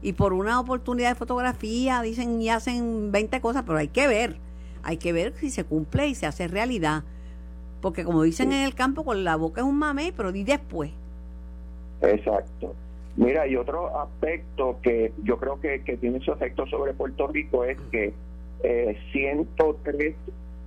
[0.02, 4.36] Y por una oportunidad de fotografía dicen y hacen 20 cosas, pero hay que ver,
[4.82, 7.02] hay que ver si se cumple y se hace realidad.
[7.80, 10.90] Porque como dicen en el campo, con la boca es un mamey, pero di después.
[12.02, 12.74] Exacto.
[13.16, 17.78] Mira, y otro aspecto que yo creo que, tiene su efecto sobre Puerto Rico es
[17.90, 18.12] que
[18.62, 20.14] eh, 103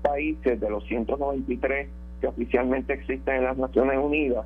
[0.02, 1.88] países de los 193
[2.22, 4.46] que oficialmente existen en las Naciones Unidas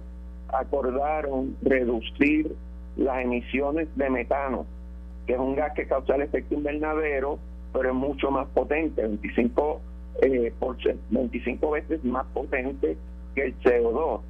[0.49, 2.54] acordaron reducir
[2.97, 4.66] las emisiones de metano,
[5.26, 7.39] que es un gas que causa el efecto invernadero,
[7.72, 9.82] pero es mucho más potente, 25,
[10.22, 12.97] eh, por, cien- 25 veces más potente
[13.34, 14.22] que el CO2.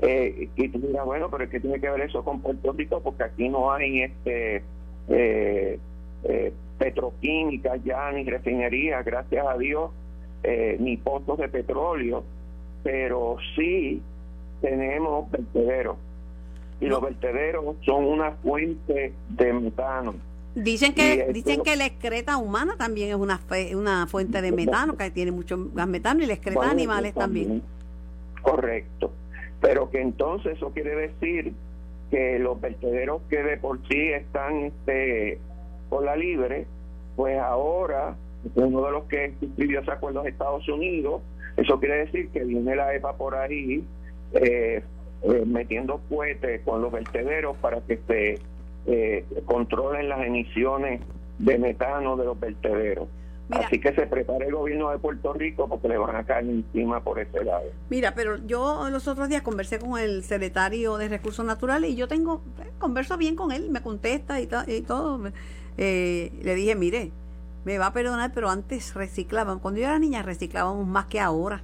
[0.00, 3.00] Eh, y tú dirás, bueno, pero es que tiene que ver eso con Puerto Rico,
[3.00, 4.62] porque aquí no hay este
[5.08, 5.78] eh,
[6.24, 9.90] eh, petroquímicas ya, ni refinerías, gracias a Dios,
[10.42, 12.24] eh, ni pozos de petróleo,
[12.82, 14.00] pero sí
[14.60, 15.96] tenemos vertederos.
[16.80, 20.14] Y los vertederos son una fuente de metano.
[20.54, 24.50] Dicen que esto- dicen que la excreta humana también es una fe- una fuente de
[24.52, 27.62] metano, que tiene mucho gas metano y la excreta de animales también.
[28.42, 29.12] Correcto.
[29.62, 31.54] Pero que entonces eso quiere decir
[32.10, 35.38] que los vertederos que de por sí están este,
[35.88, 36.66] por la libre,
[37.16, 38.16] pues ahora,
[38.54, 41.22] uno de los que suscribió ese acuerdo es Estados Unidos,
[41.56, 43.84] eso quiere decir que viene la EPA por ahí
[44.34, 44.82] eh,
[45.22, 48.38] eh, metiendo cohetes con los vertederos para que se
[48.86, 51.00] eh, controlen las emisiones
[51.38, 53.08] de metano de los vertederos.
[53.52, 53.66] Mira.
[53.66, 57.02] Así que se prepara el gobierno de Puerto Rico porque le van a caer encima
[57.02, 57.64] por ese lado.
[57.90, 62.08] Mira, pero yo los otros días conversé con el secretario de Recursos Naturales y yo
[62.08, 65.30] tengo, eh, converso bien con él, me contesta y, y todo.
[65.76, 67.12] Eh, le dije, mire,
[67.64, 69.58] me va a perdonar, pero antes reciclaban.
[69.58, 71.62] Cuando yo era niña reciclábamos más que ahora.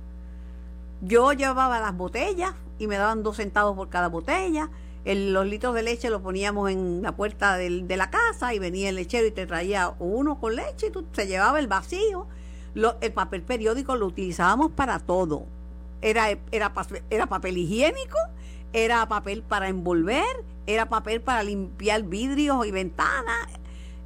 [1.00, 4.68] Yo llevaba las botellas y me daban dos centavos por cada botella.
[5.14, 8.96] Los litros de leche los poníamos en la puerta de la casa y venía el
[8.96, 12.26] lechero y te traía uno con leche y tú se llevaba el vacío.
[12.74, 15.46] Lo- el papel periódico lo utilizábamos para todo.
[16.02, 16.72] Era, era,
[17.08, 18.18] era papel higiénico,
[18.74, 23.48] era papel para envolver, era papel para limpiar vidrios y ventanas.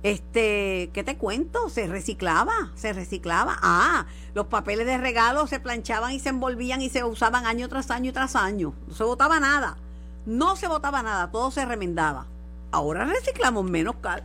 [0.04, 1.68] Este, ¿qué te cuento?
[1.68, 3.56] Se reciclaba, se reciclaba.
[3.60, 7.90] Ah, los papeles de regalo se planchaban y se envolvían y se usaban año tras
[7.90, 8.72] año tras año.
[8.86, 9.76] No se botaba nada.
[10.26, 12.26] No se botaba nada, todo se remendaba.
[12.70, 14.22] Ahora reciclamos menos, Carl.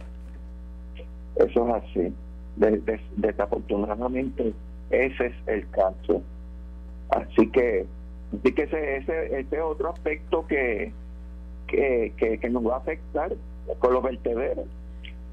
[1.35, 2.13] Eso es así.
[2.55, 4.53] De- de- desafortunadamente,
[4.89, 6.21] ese es el caso.
[7.09, 7.85] Así que,
[8.39, 10.91] así que ese, ese, ese otro aspecto que,
[11.67, 13.31] que, que, que nos va a afectar
[13.79, 14.65] con los vertederos.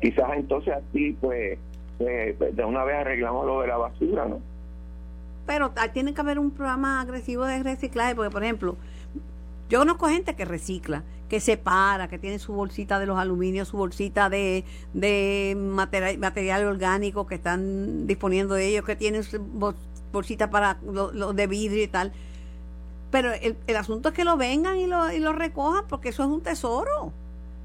[0.01, 1.59] Quizás entonces así, pues,
[2.01, 4.41] eh, de una vez arreglamos lo de la basura, ¿no?
[5.47, 8.77] Pero ah, tiene que haber un programa agresivo de reciclaje, porque por ejemplo,
[9.69, 13.77] yo conozco gente que recicla, que separa, que tiene su bolsita de los aluminios, su
[13.77, 19.23] bolsita de, de material, orgánico que están disponiendo de ellos, que tienen
[20.13, 22.13] bolsita para lo, de vidrio y tal.
[23.11, 26.25] Pero el, el asunto es que lo vengan y lo, y lo recojan porque eso
[26.25, 27.13] es un tesoro.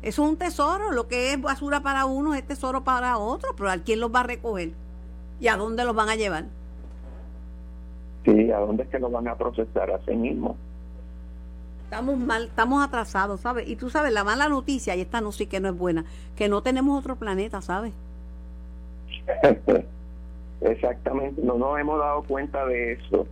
[0.01, 0.91] Eso es un tesoro.
[0.91, 3.51] Lo que es basura para uno es tesoro para otro.
[3.57, 4.71] Pero ¿a quién los va a recoger?
[5.39, 6.45] ¿Y a dónde los van a llevar?
[8.25, 9.91] Sí, ¿a dónde es que lo van a procesar?
[9.91, 10.55] A sí mismo.
[11.89, 13.67] Estamos mal, estamos atrasados, ¿sabes?
[13.67, 16.47] Y tú sabes, la mala noticia, y esta no sí que no es buena, que
[16.47, 17.93] no tenemos otro planeta, ¿sabes?
[20.61, 23.25] Exactamente, no nos hemos dado cuenta de eso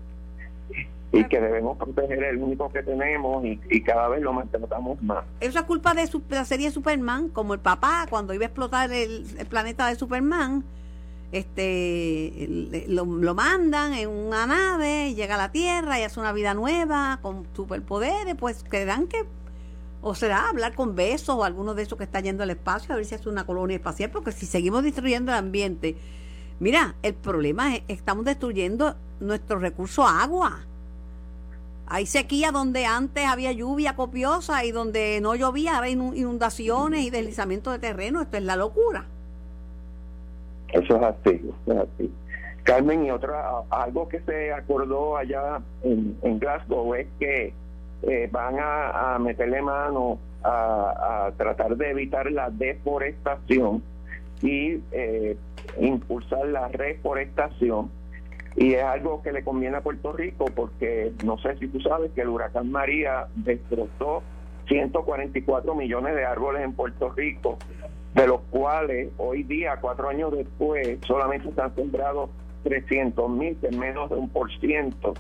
[1.12, 5.24] y que debemos proteger el único que tenemos y, y cada vez lo maltratamos más.
[5.40, 8.92] Eso es culpa de su- la serie Superman, como el papá cuando iba a explotar
[8.92, 10.64] el, el planeta de Superman,
[11.32, 16.54] este lo, lo mandan en una nave, llega a la Tierra y hace una vida
[16.54, 19.26] nueva con superpoderes, pues creerán que
[20.02, 22.96] o será hablar con besos o alguno de esos que está yendo al espacio a
[22.98, 25.98] ver si hace una colonia espacial, porque si seguimos destruyendo el ambiente,
[26.60, 30.66] mira, el problema es estamos destruyendo nuestro recurso agua.
[31.88, 37.04] Hay sequía donde antes había lluvia copiosa y donde no llovía, ahora hay inu- inundaciones
[37.04, 38.22] y deslizamiento de terreno.
[38.22, 39.08] Esto es la locura.
[40.74, 42.14] Eso es así, eso es así.
[42.64, 47.54] Carmen, y otra, algo que se acordó allá en, Glasgow es que
[48.04, 53.82] eh, van a, meterle mano a, a tratar de evitar la deforestación
[54.42, 55.38] y eh,
[55.80, 57.90] impulsar la reforestación.
[58.56, 62.12] Y es algo que le conviene a Puerto Rico porque no sé si tú sabes
[62.12, 64.24] que el huracán María destrozó
[64.68, 67.58] 144 millones de árboles en Puerto Rico,
[68.18, 72.30] de los cuales hoy día, cuatro años después, solamente se han sembrado
[72.64, 75.14] 300 mil, que es menos de un por ciento.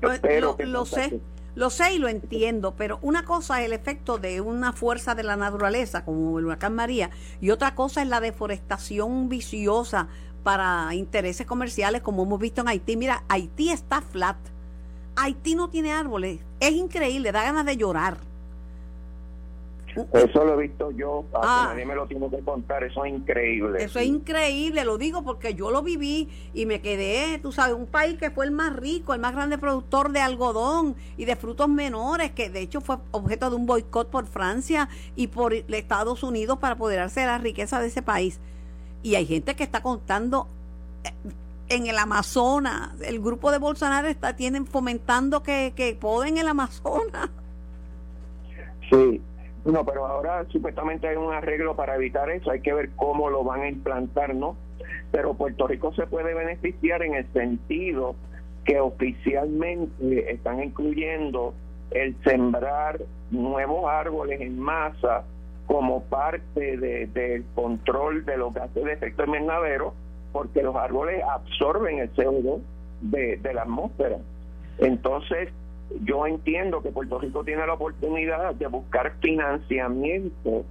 [0.00, 0.10] Lo,
[0.56, 1.20] que sé,
[1.56, 5.24] lo sé y lo entiendo, pero una cosa es el efecto de una fuerza de
[5.24, 10.06] la naturaleza, como el huracán María, y otra cosa es la deforestación viciosa
[10.44, 12.96] para intereses comerciales, como hemos visto en Haití.
[12.96, 14.36] Mira, Haití está flat.
[15.16, 16.38] Haití no tiene árboles.
[16.60, 18.27] Es increíble, da ganas de llorar.
[20.12, 21.68] Eso lo he visto yo, Ah.
[21.70, 23.82] nadie me lo tiene que contar, eso es increíble.
[23.82, 27.86] Eso es increíble, lo digo porque yo lo viví y me quedé, tú sabes, un
[27.86, 31.68] país que fue el más rico, el más grande productor de algodón y de frutos
[31.68, 36.58] menores, que de hecho fue objeto de un boicot por Francia y por Estados Unidos
[36.58, 38.38] para apoderarse de la riqueza de ese país.
[39.02, 40.48] Y hay gente que está contando
[41.04, 41.10] eh,
[41.70, 47.28] en el Amazonas, el grupo de Bolsonaro está tienen fomentando que, que poden el Amazonas.
[48.90, 49.20] Sí,
[49.72, 53.44] no, pero ahora supuestamente hay un arreglo para evitar eso, hay que ver cómo lo
[53.44, 54.56] van a implantar, ¿no?
[55.12, 58.14] Pero Puerto Rico se puede beneficiar en el sentido
[58.64, 61.54] que oficialmente están incluyendo
[61.90, 63.00] el sembrar
[63.30, 65.24] nuevos árboles en masa
[65.66, 69.94] como parte de- del control de los gases de efecto invernadero,
[70.32, 72.60] porque los árboles absorben el CO2
[73.02, 74.18] de, de la atmósfera.
[74.78, 75.48] Entonces,
[76.04, 80.64] yo entiendo que Puerto Rico tiene la oportunidad de buscar financiamiento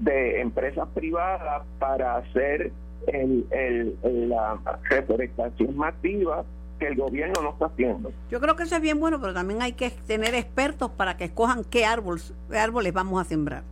[0.00, 2.72] de empresas privadas para hacer
[3.06, 3.96] el, el-
[4.28, 4.58] la
[4.88, 6.44] reforestación masiva
[6.78, 8.10] que el gobierno no está haciendo.
[8.30, 11.24] Yo creo que eso es bien bueno, pero también hay que tener expertos para que
[11.24, 13.62] escojan qué árboles, qué árboles vamos a sembrar.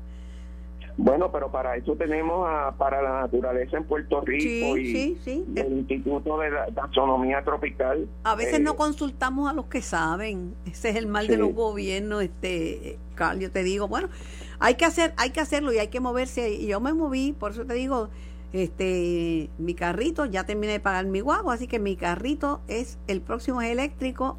[1.03, 5.19] Bueno, pero para eso tenemos a, para la naturaleza en Puerto Rico Sí, y sí,
[5.25, 5.45] sí.
[5.57, 8.07] y el Instituto de la Taxonomía Tropical.
[8.25, 10.55] A veces Eh, no consultamos a los que saben.
[10.67, 14.11] Ese es el mal de los gobiernos, este, Carl, yo te digo, bueno,
[14.59, 16.51] hay que hacer, hay que hacerlo y hay que moverse.
[16.53, 18.11] Y yo me moví, por eso te digo,
[18.53, 23.23] este, mi carrito, ya terminé de pagar mi guagua, así que mi carrito es, el
[23.23, 24.37] próximo es eléctrico.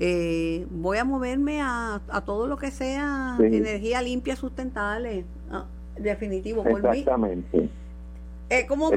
[0.00, 5.24] Eh, voy a moverme a, a todo lo que sea energía limpia, sustentable.
[5.50, 5.64] Ah,
[5.98, 6.98] definitivo, por mí.
[7.00, 7.68] Exactamente.
[8.50, 8.90] Eh, ¿cómo.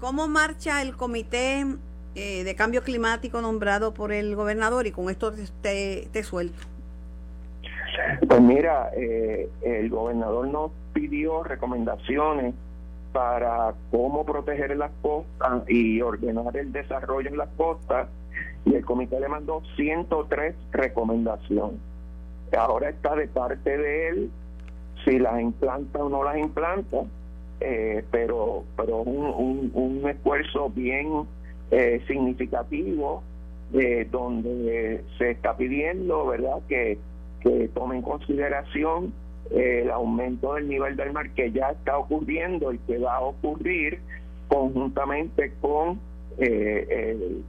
[0.00, 1.66] ¿Cómo marcha el comité
[2.14, 4.86] eh, de cambio climático nombrado por el gobernador?
[4.86, 6.70] Y con esto te suelto.
[8.28, 12.54] Pues mira, eh, el gobernador nos pidió recomendaciones
[13.12, 18.08] para cómo proteger las costas y ordenar el desarrollo en las costas
[18.64, 21.80] y el comité le mandó 103 recomendaciones.
[22.56, 24.30] Ahora está de parte de él
[25.04, 26.98] si las implanta o no las implanta,
[27.60, 31.24] eh, pero pero un, un, un esfuerzo bien
[31.70, 33.22] eh, significativo
[33.74, 36.98] eh, donde se está pidiendo, ¿verdad?, que,
[37.40, 39.12] que tome en consideración
[39.50, 43.20] eh, el aumento del nivel del mar que ya está ocurriendo y que va a
[43.22, 44.00] ocurrir
[44.48, 46.00] conjuntamente con
[46.38, 47.44] eh, el-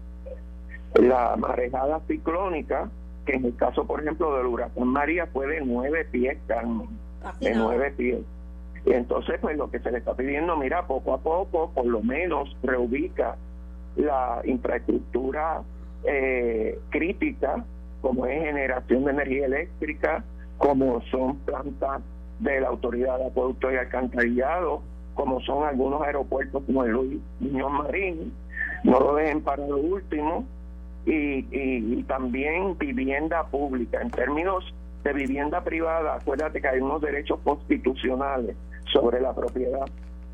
[1.07, 2.89] la marejada ciclónica
[3.25, 6.87] que en el caso, por ejemplo, del huracán María fue de nueve pies, Carmen,
[7.39, 8.19] de nueve pies.
[8.85, 12.01] Y entonces, pues lo que se le está pidiendo, mira, poco a poco, por lo
[12.01, 13.37] menos, reubica
[13.95, 15.61] la infraestructura
[16.03, 17.63] eh, crítica,
[18.01, 20.23] como es generación de energía eléctrica,
[20.57, 22.01] como son plantas
[22.39, 24.81] de la Autoridad de Acueducto y Alcantarillado,
[25.13, 28.33] como son algunos aeropuertos como el Luis Muñoz Marín,
[28.83, 30.45] no lo dejen para lo último,
[31.05, 34.01] y, y, también vivienda pública.
[34.01, 34.73] En términos
[35.03, 38.55] de vivienda privada, acuérdate que hay unos derechos constitucionales
[38.91, 39.85] sobre la propiedad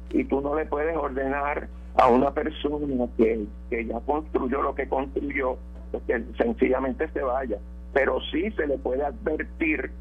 [0.09, 4.87] y tú no le puedes ordenar a una persona que, que ya construyó lo que
[4.87, 5.57] construyó,
[5.91, 7.57] pues que sencillamente se vaya.
[7.93, 9.91] Pero sí se le puede advertir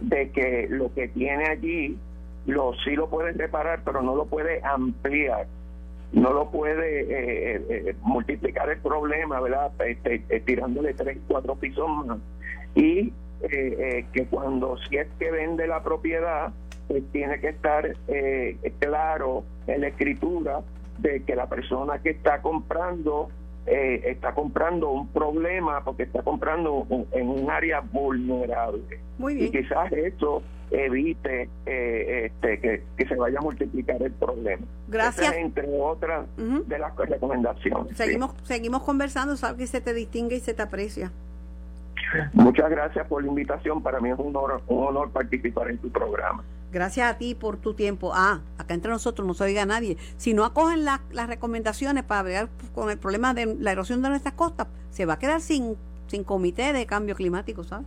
[0.00, 1.98] de que lo que tiene allí
[2.46, 5.46] lo sí lo puede reparar, pero no lo puede ampliar
[6.12, 9.70] no lo puede eh, eh, eh, multiplicar el problema, ¿verdad?
[9.86, 12.18] Este, tirándole tres, cuatro pisos más.
[12.74, 16.52] Y que cuando si es que vende la propiedad,
[16.86, 17.94] pues tiene que estar
[18.78, 20.60] claro en la escritura
[20.98, 23.28] de que la persona que está comprando
[23.66, 29.00] está comprando un problema porque está comprando en un área vulnerable.
[29.18, 29.48] Muy bien.
[29.48, 34.66] Y quizás eso evite eh, este, que, se vaya a multiplicar el problema.
[34.88, 35.34] Gracias.
[35.34, 37.96] entre otras de las recomendaciones.
[37.96, 41.12] Seguimos, seguimos conversando, sabes que se te distingue y se te aprecia.
[42.32, 43.82] Muchas gracias por la invitación.
[43.82, 46.42] Para mí es un honor, un honor participar en tu programa.
[46.70, 48.12] Gracias a ti por tu tiempo.
[48.14, 49.96] Ah, acá entre nosotros no se oiga nadie.
[50.16, 54.34] Si no acogen las recomendaciones para ver con el problema de la erosión de nuestras
[54.34, 55.76] costas, se va a quedar sin,
[56.08, 57.86] sin comité de cambio climático, ¿sabes?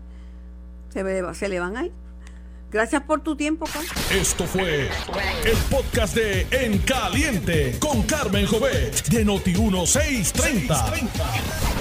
[0.90, 1.92] Se, se le van a ir.
[2.72, 3.92] Gracias por tu tiempo, Carmen.
[4.12, 4.90] Esto fue
[5.46, 11.81] el podcast de En Caliente con Carmen Jovet de Noti1630.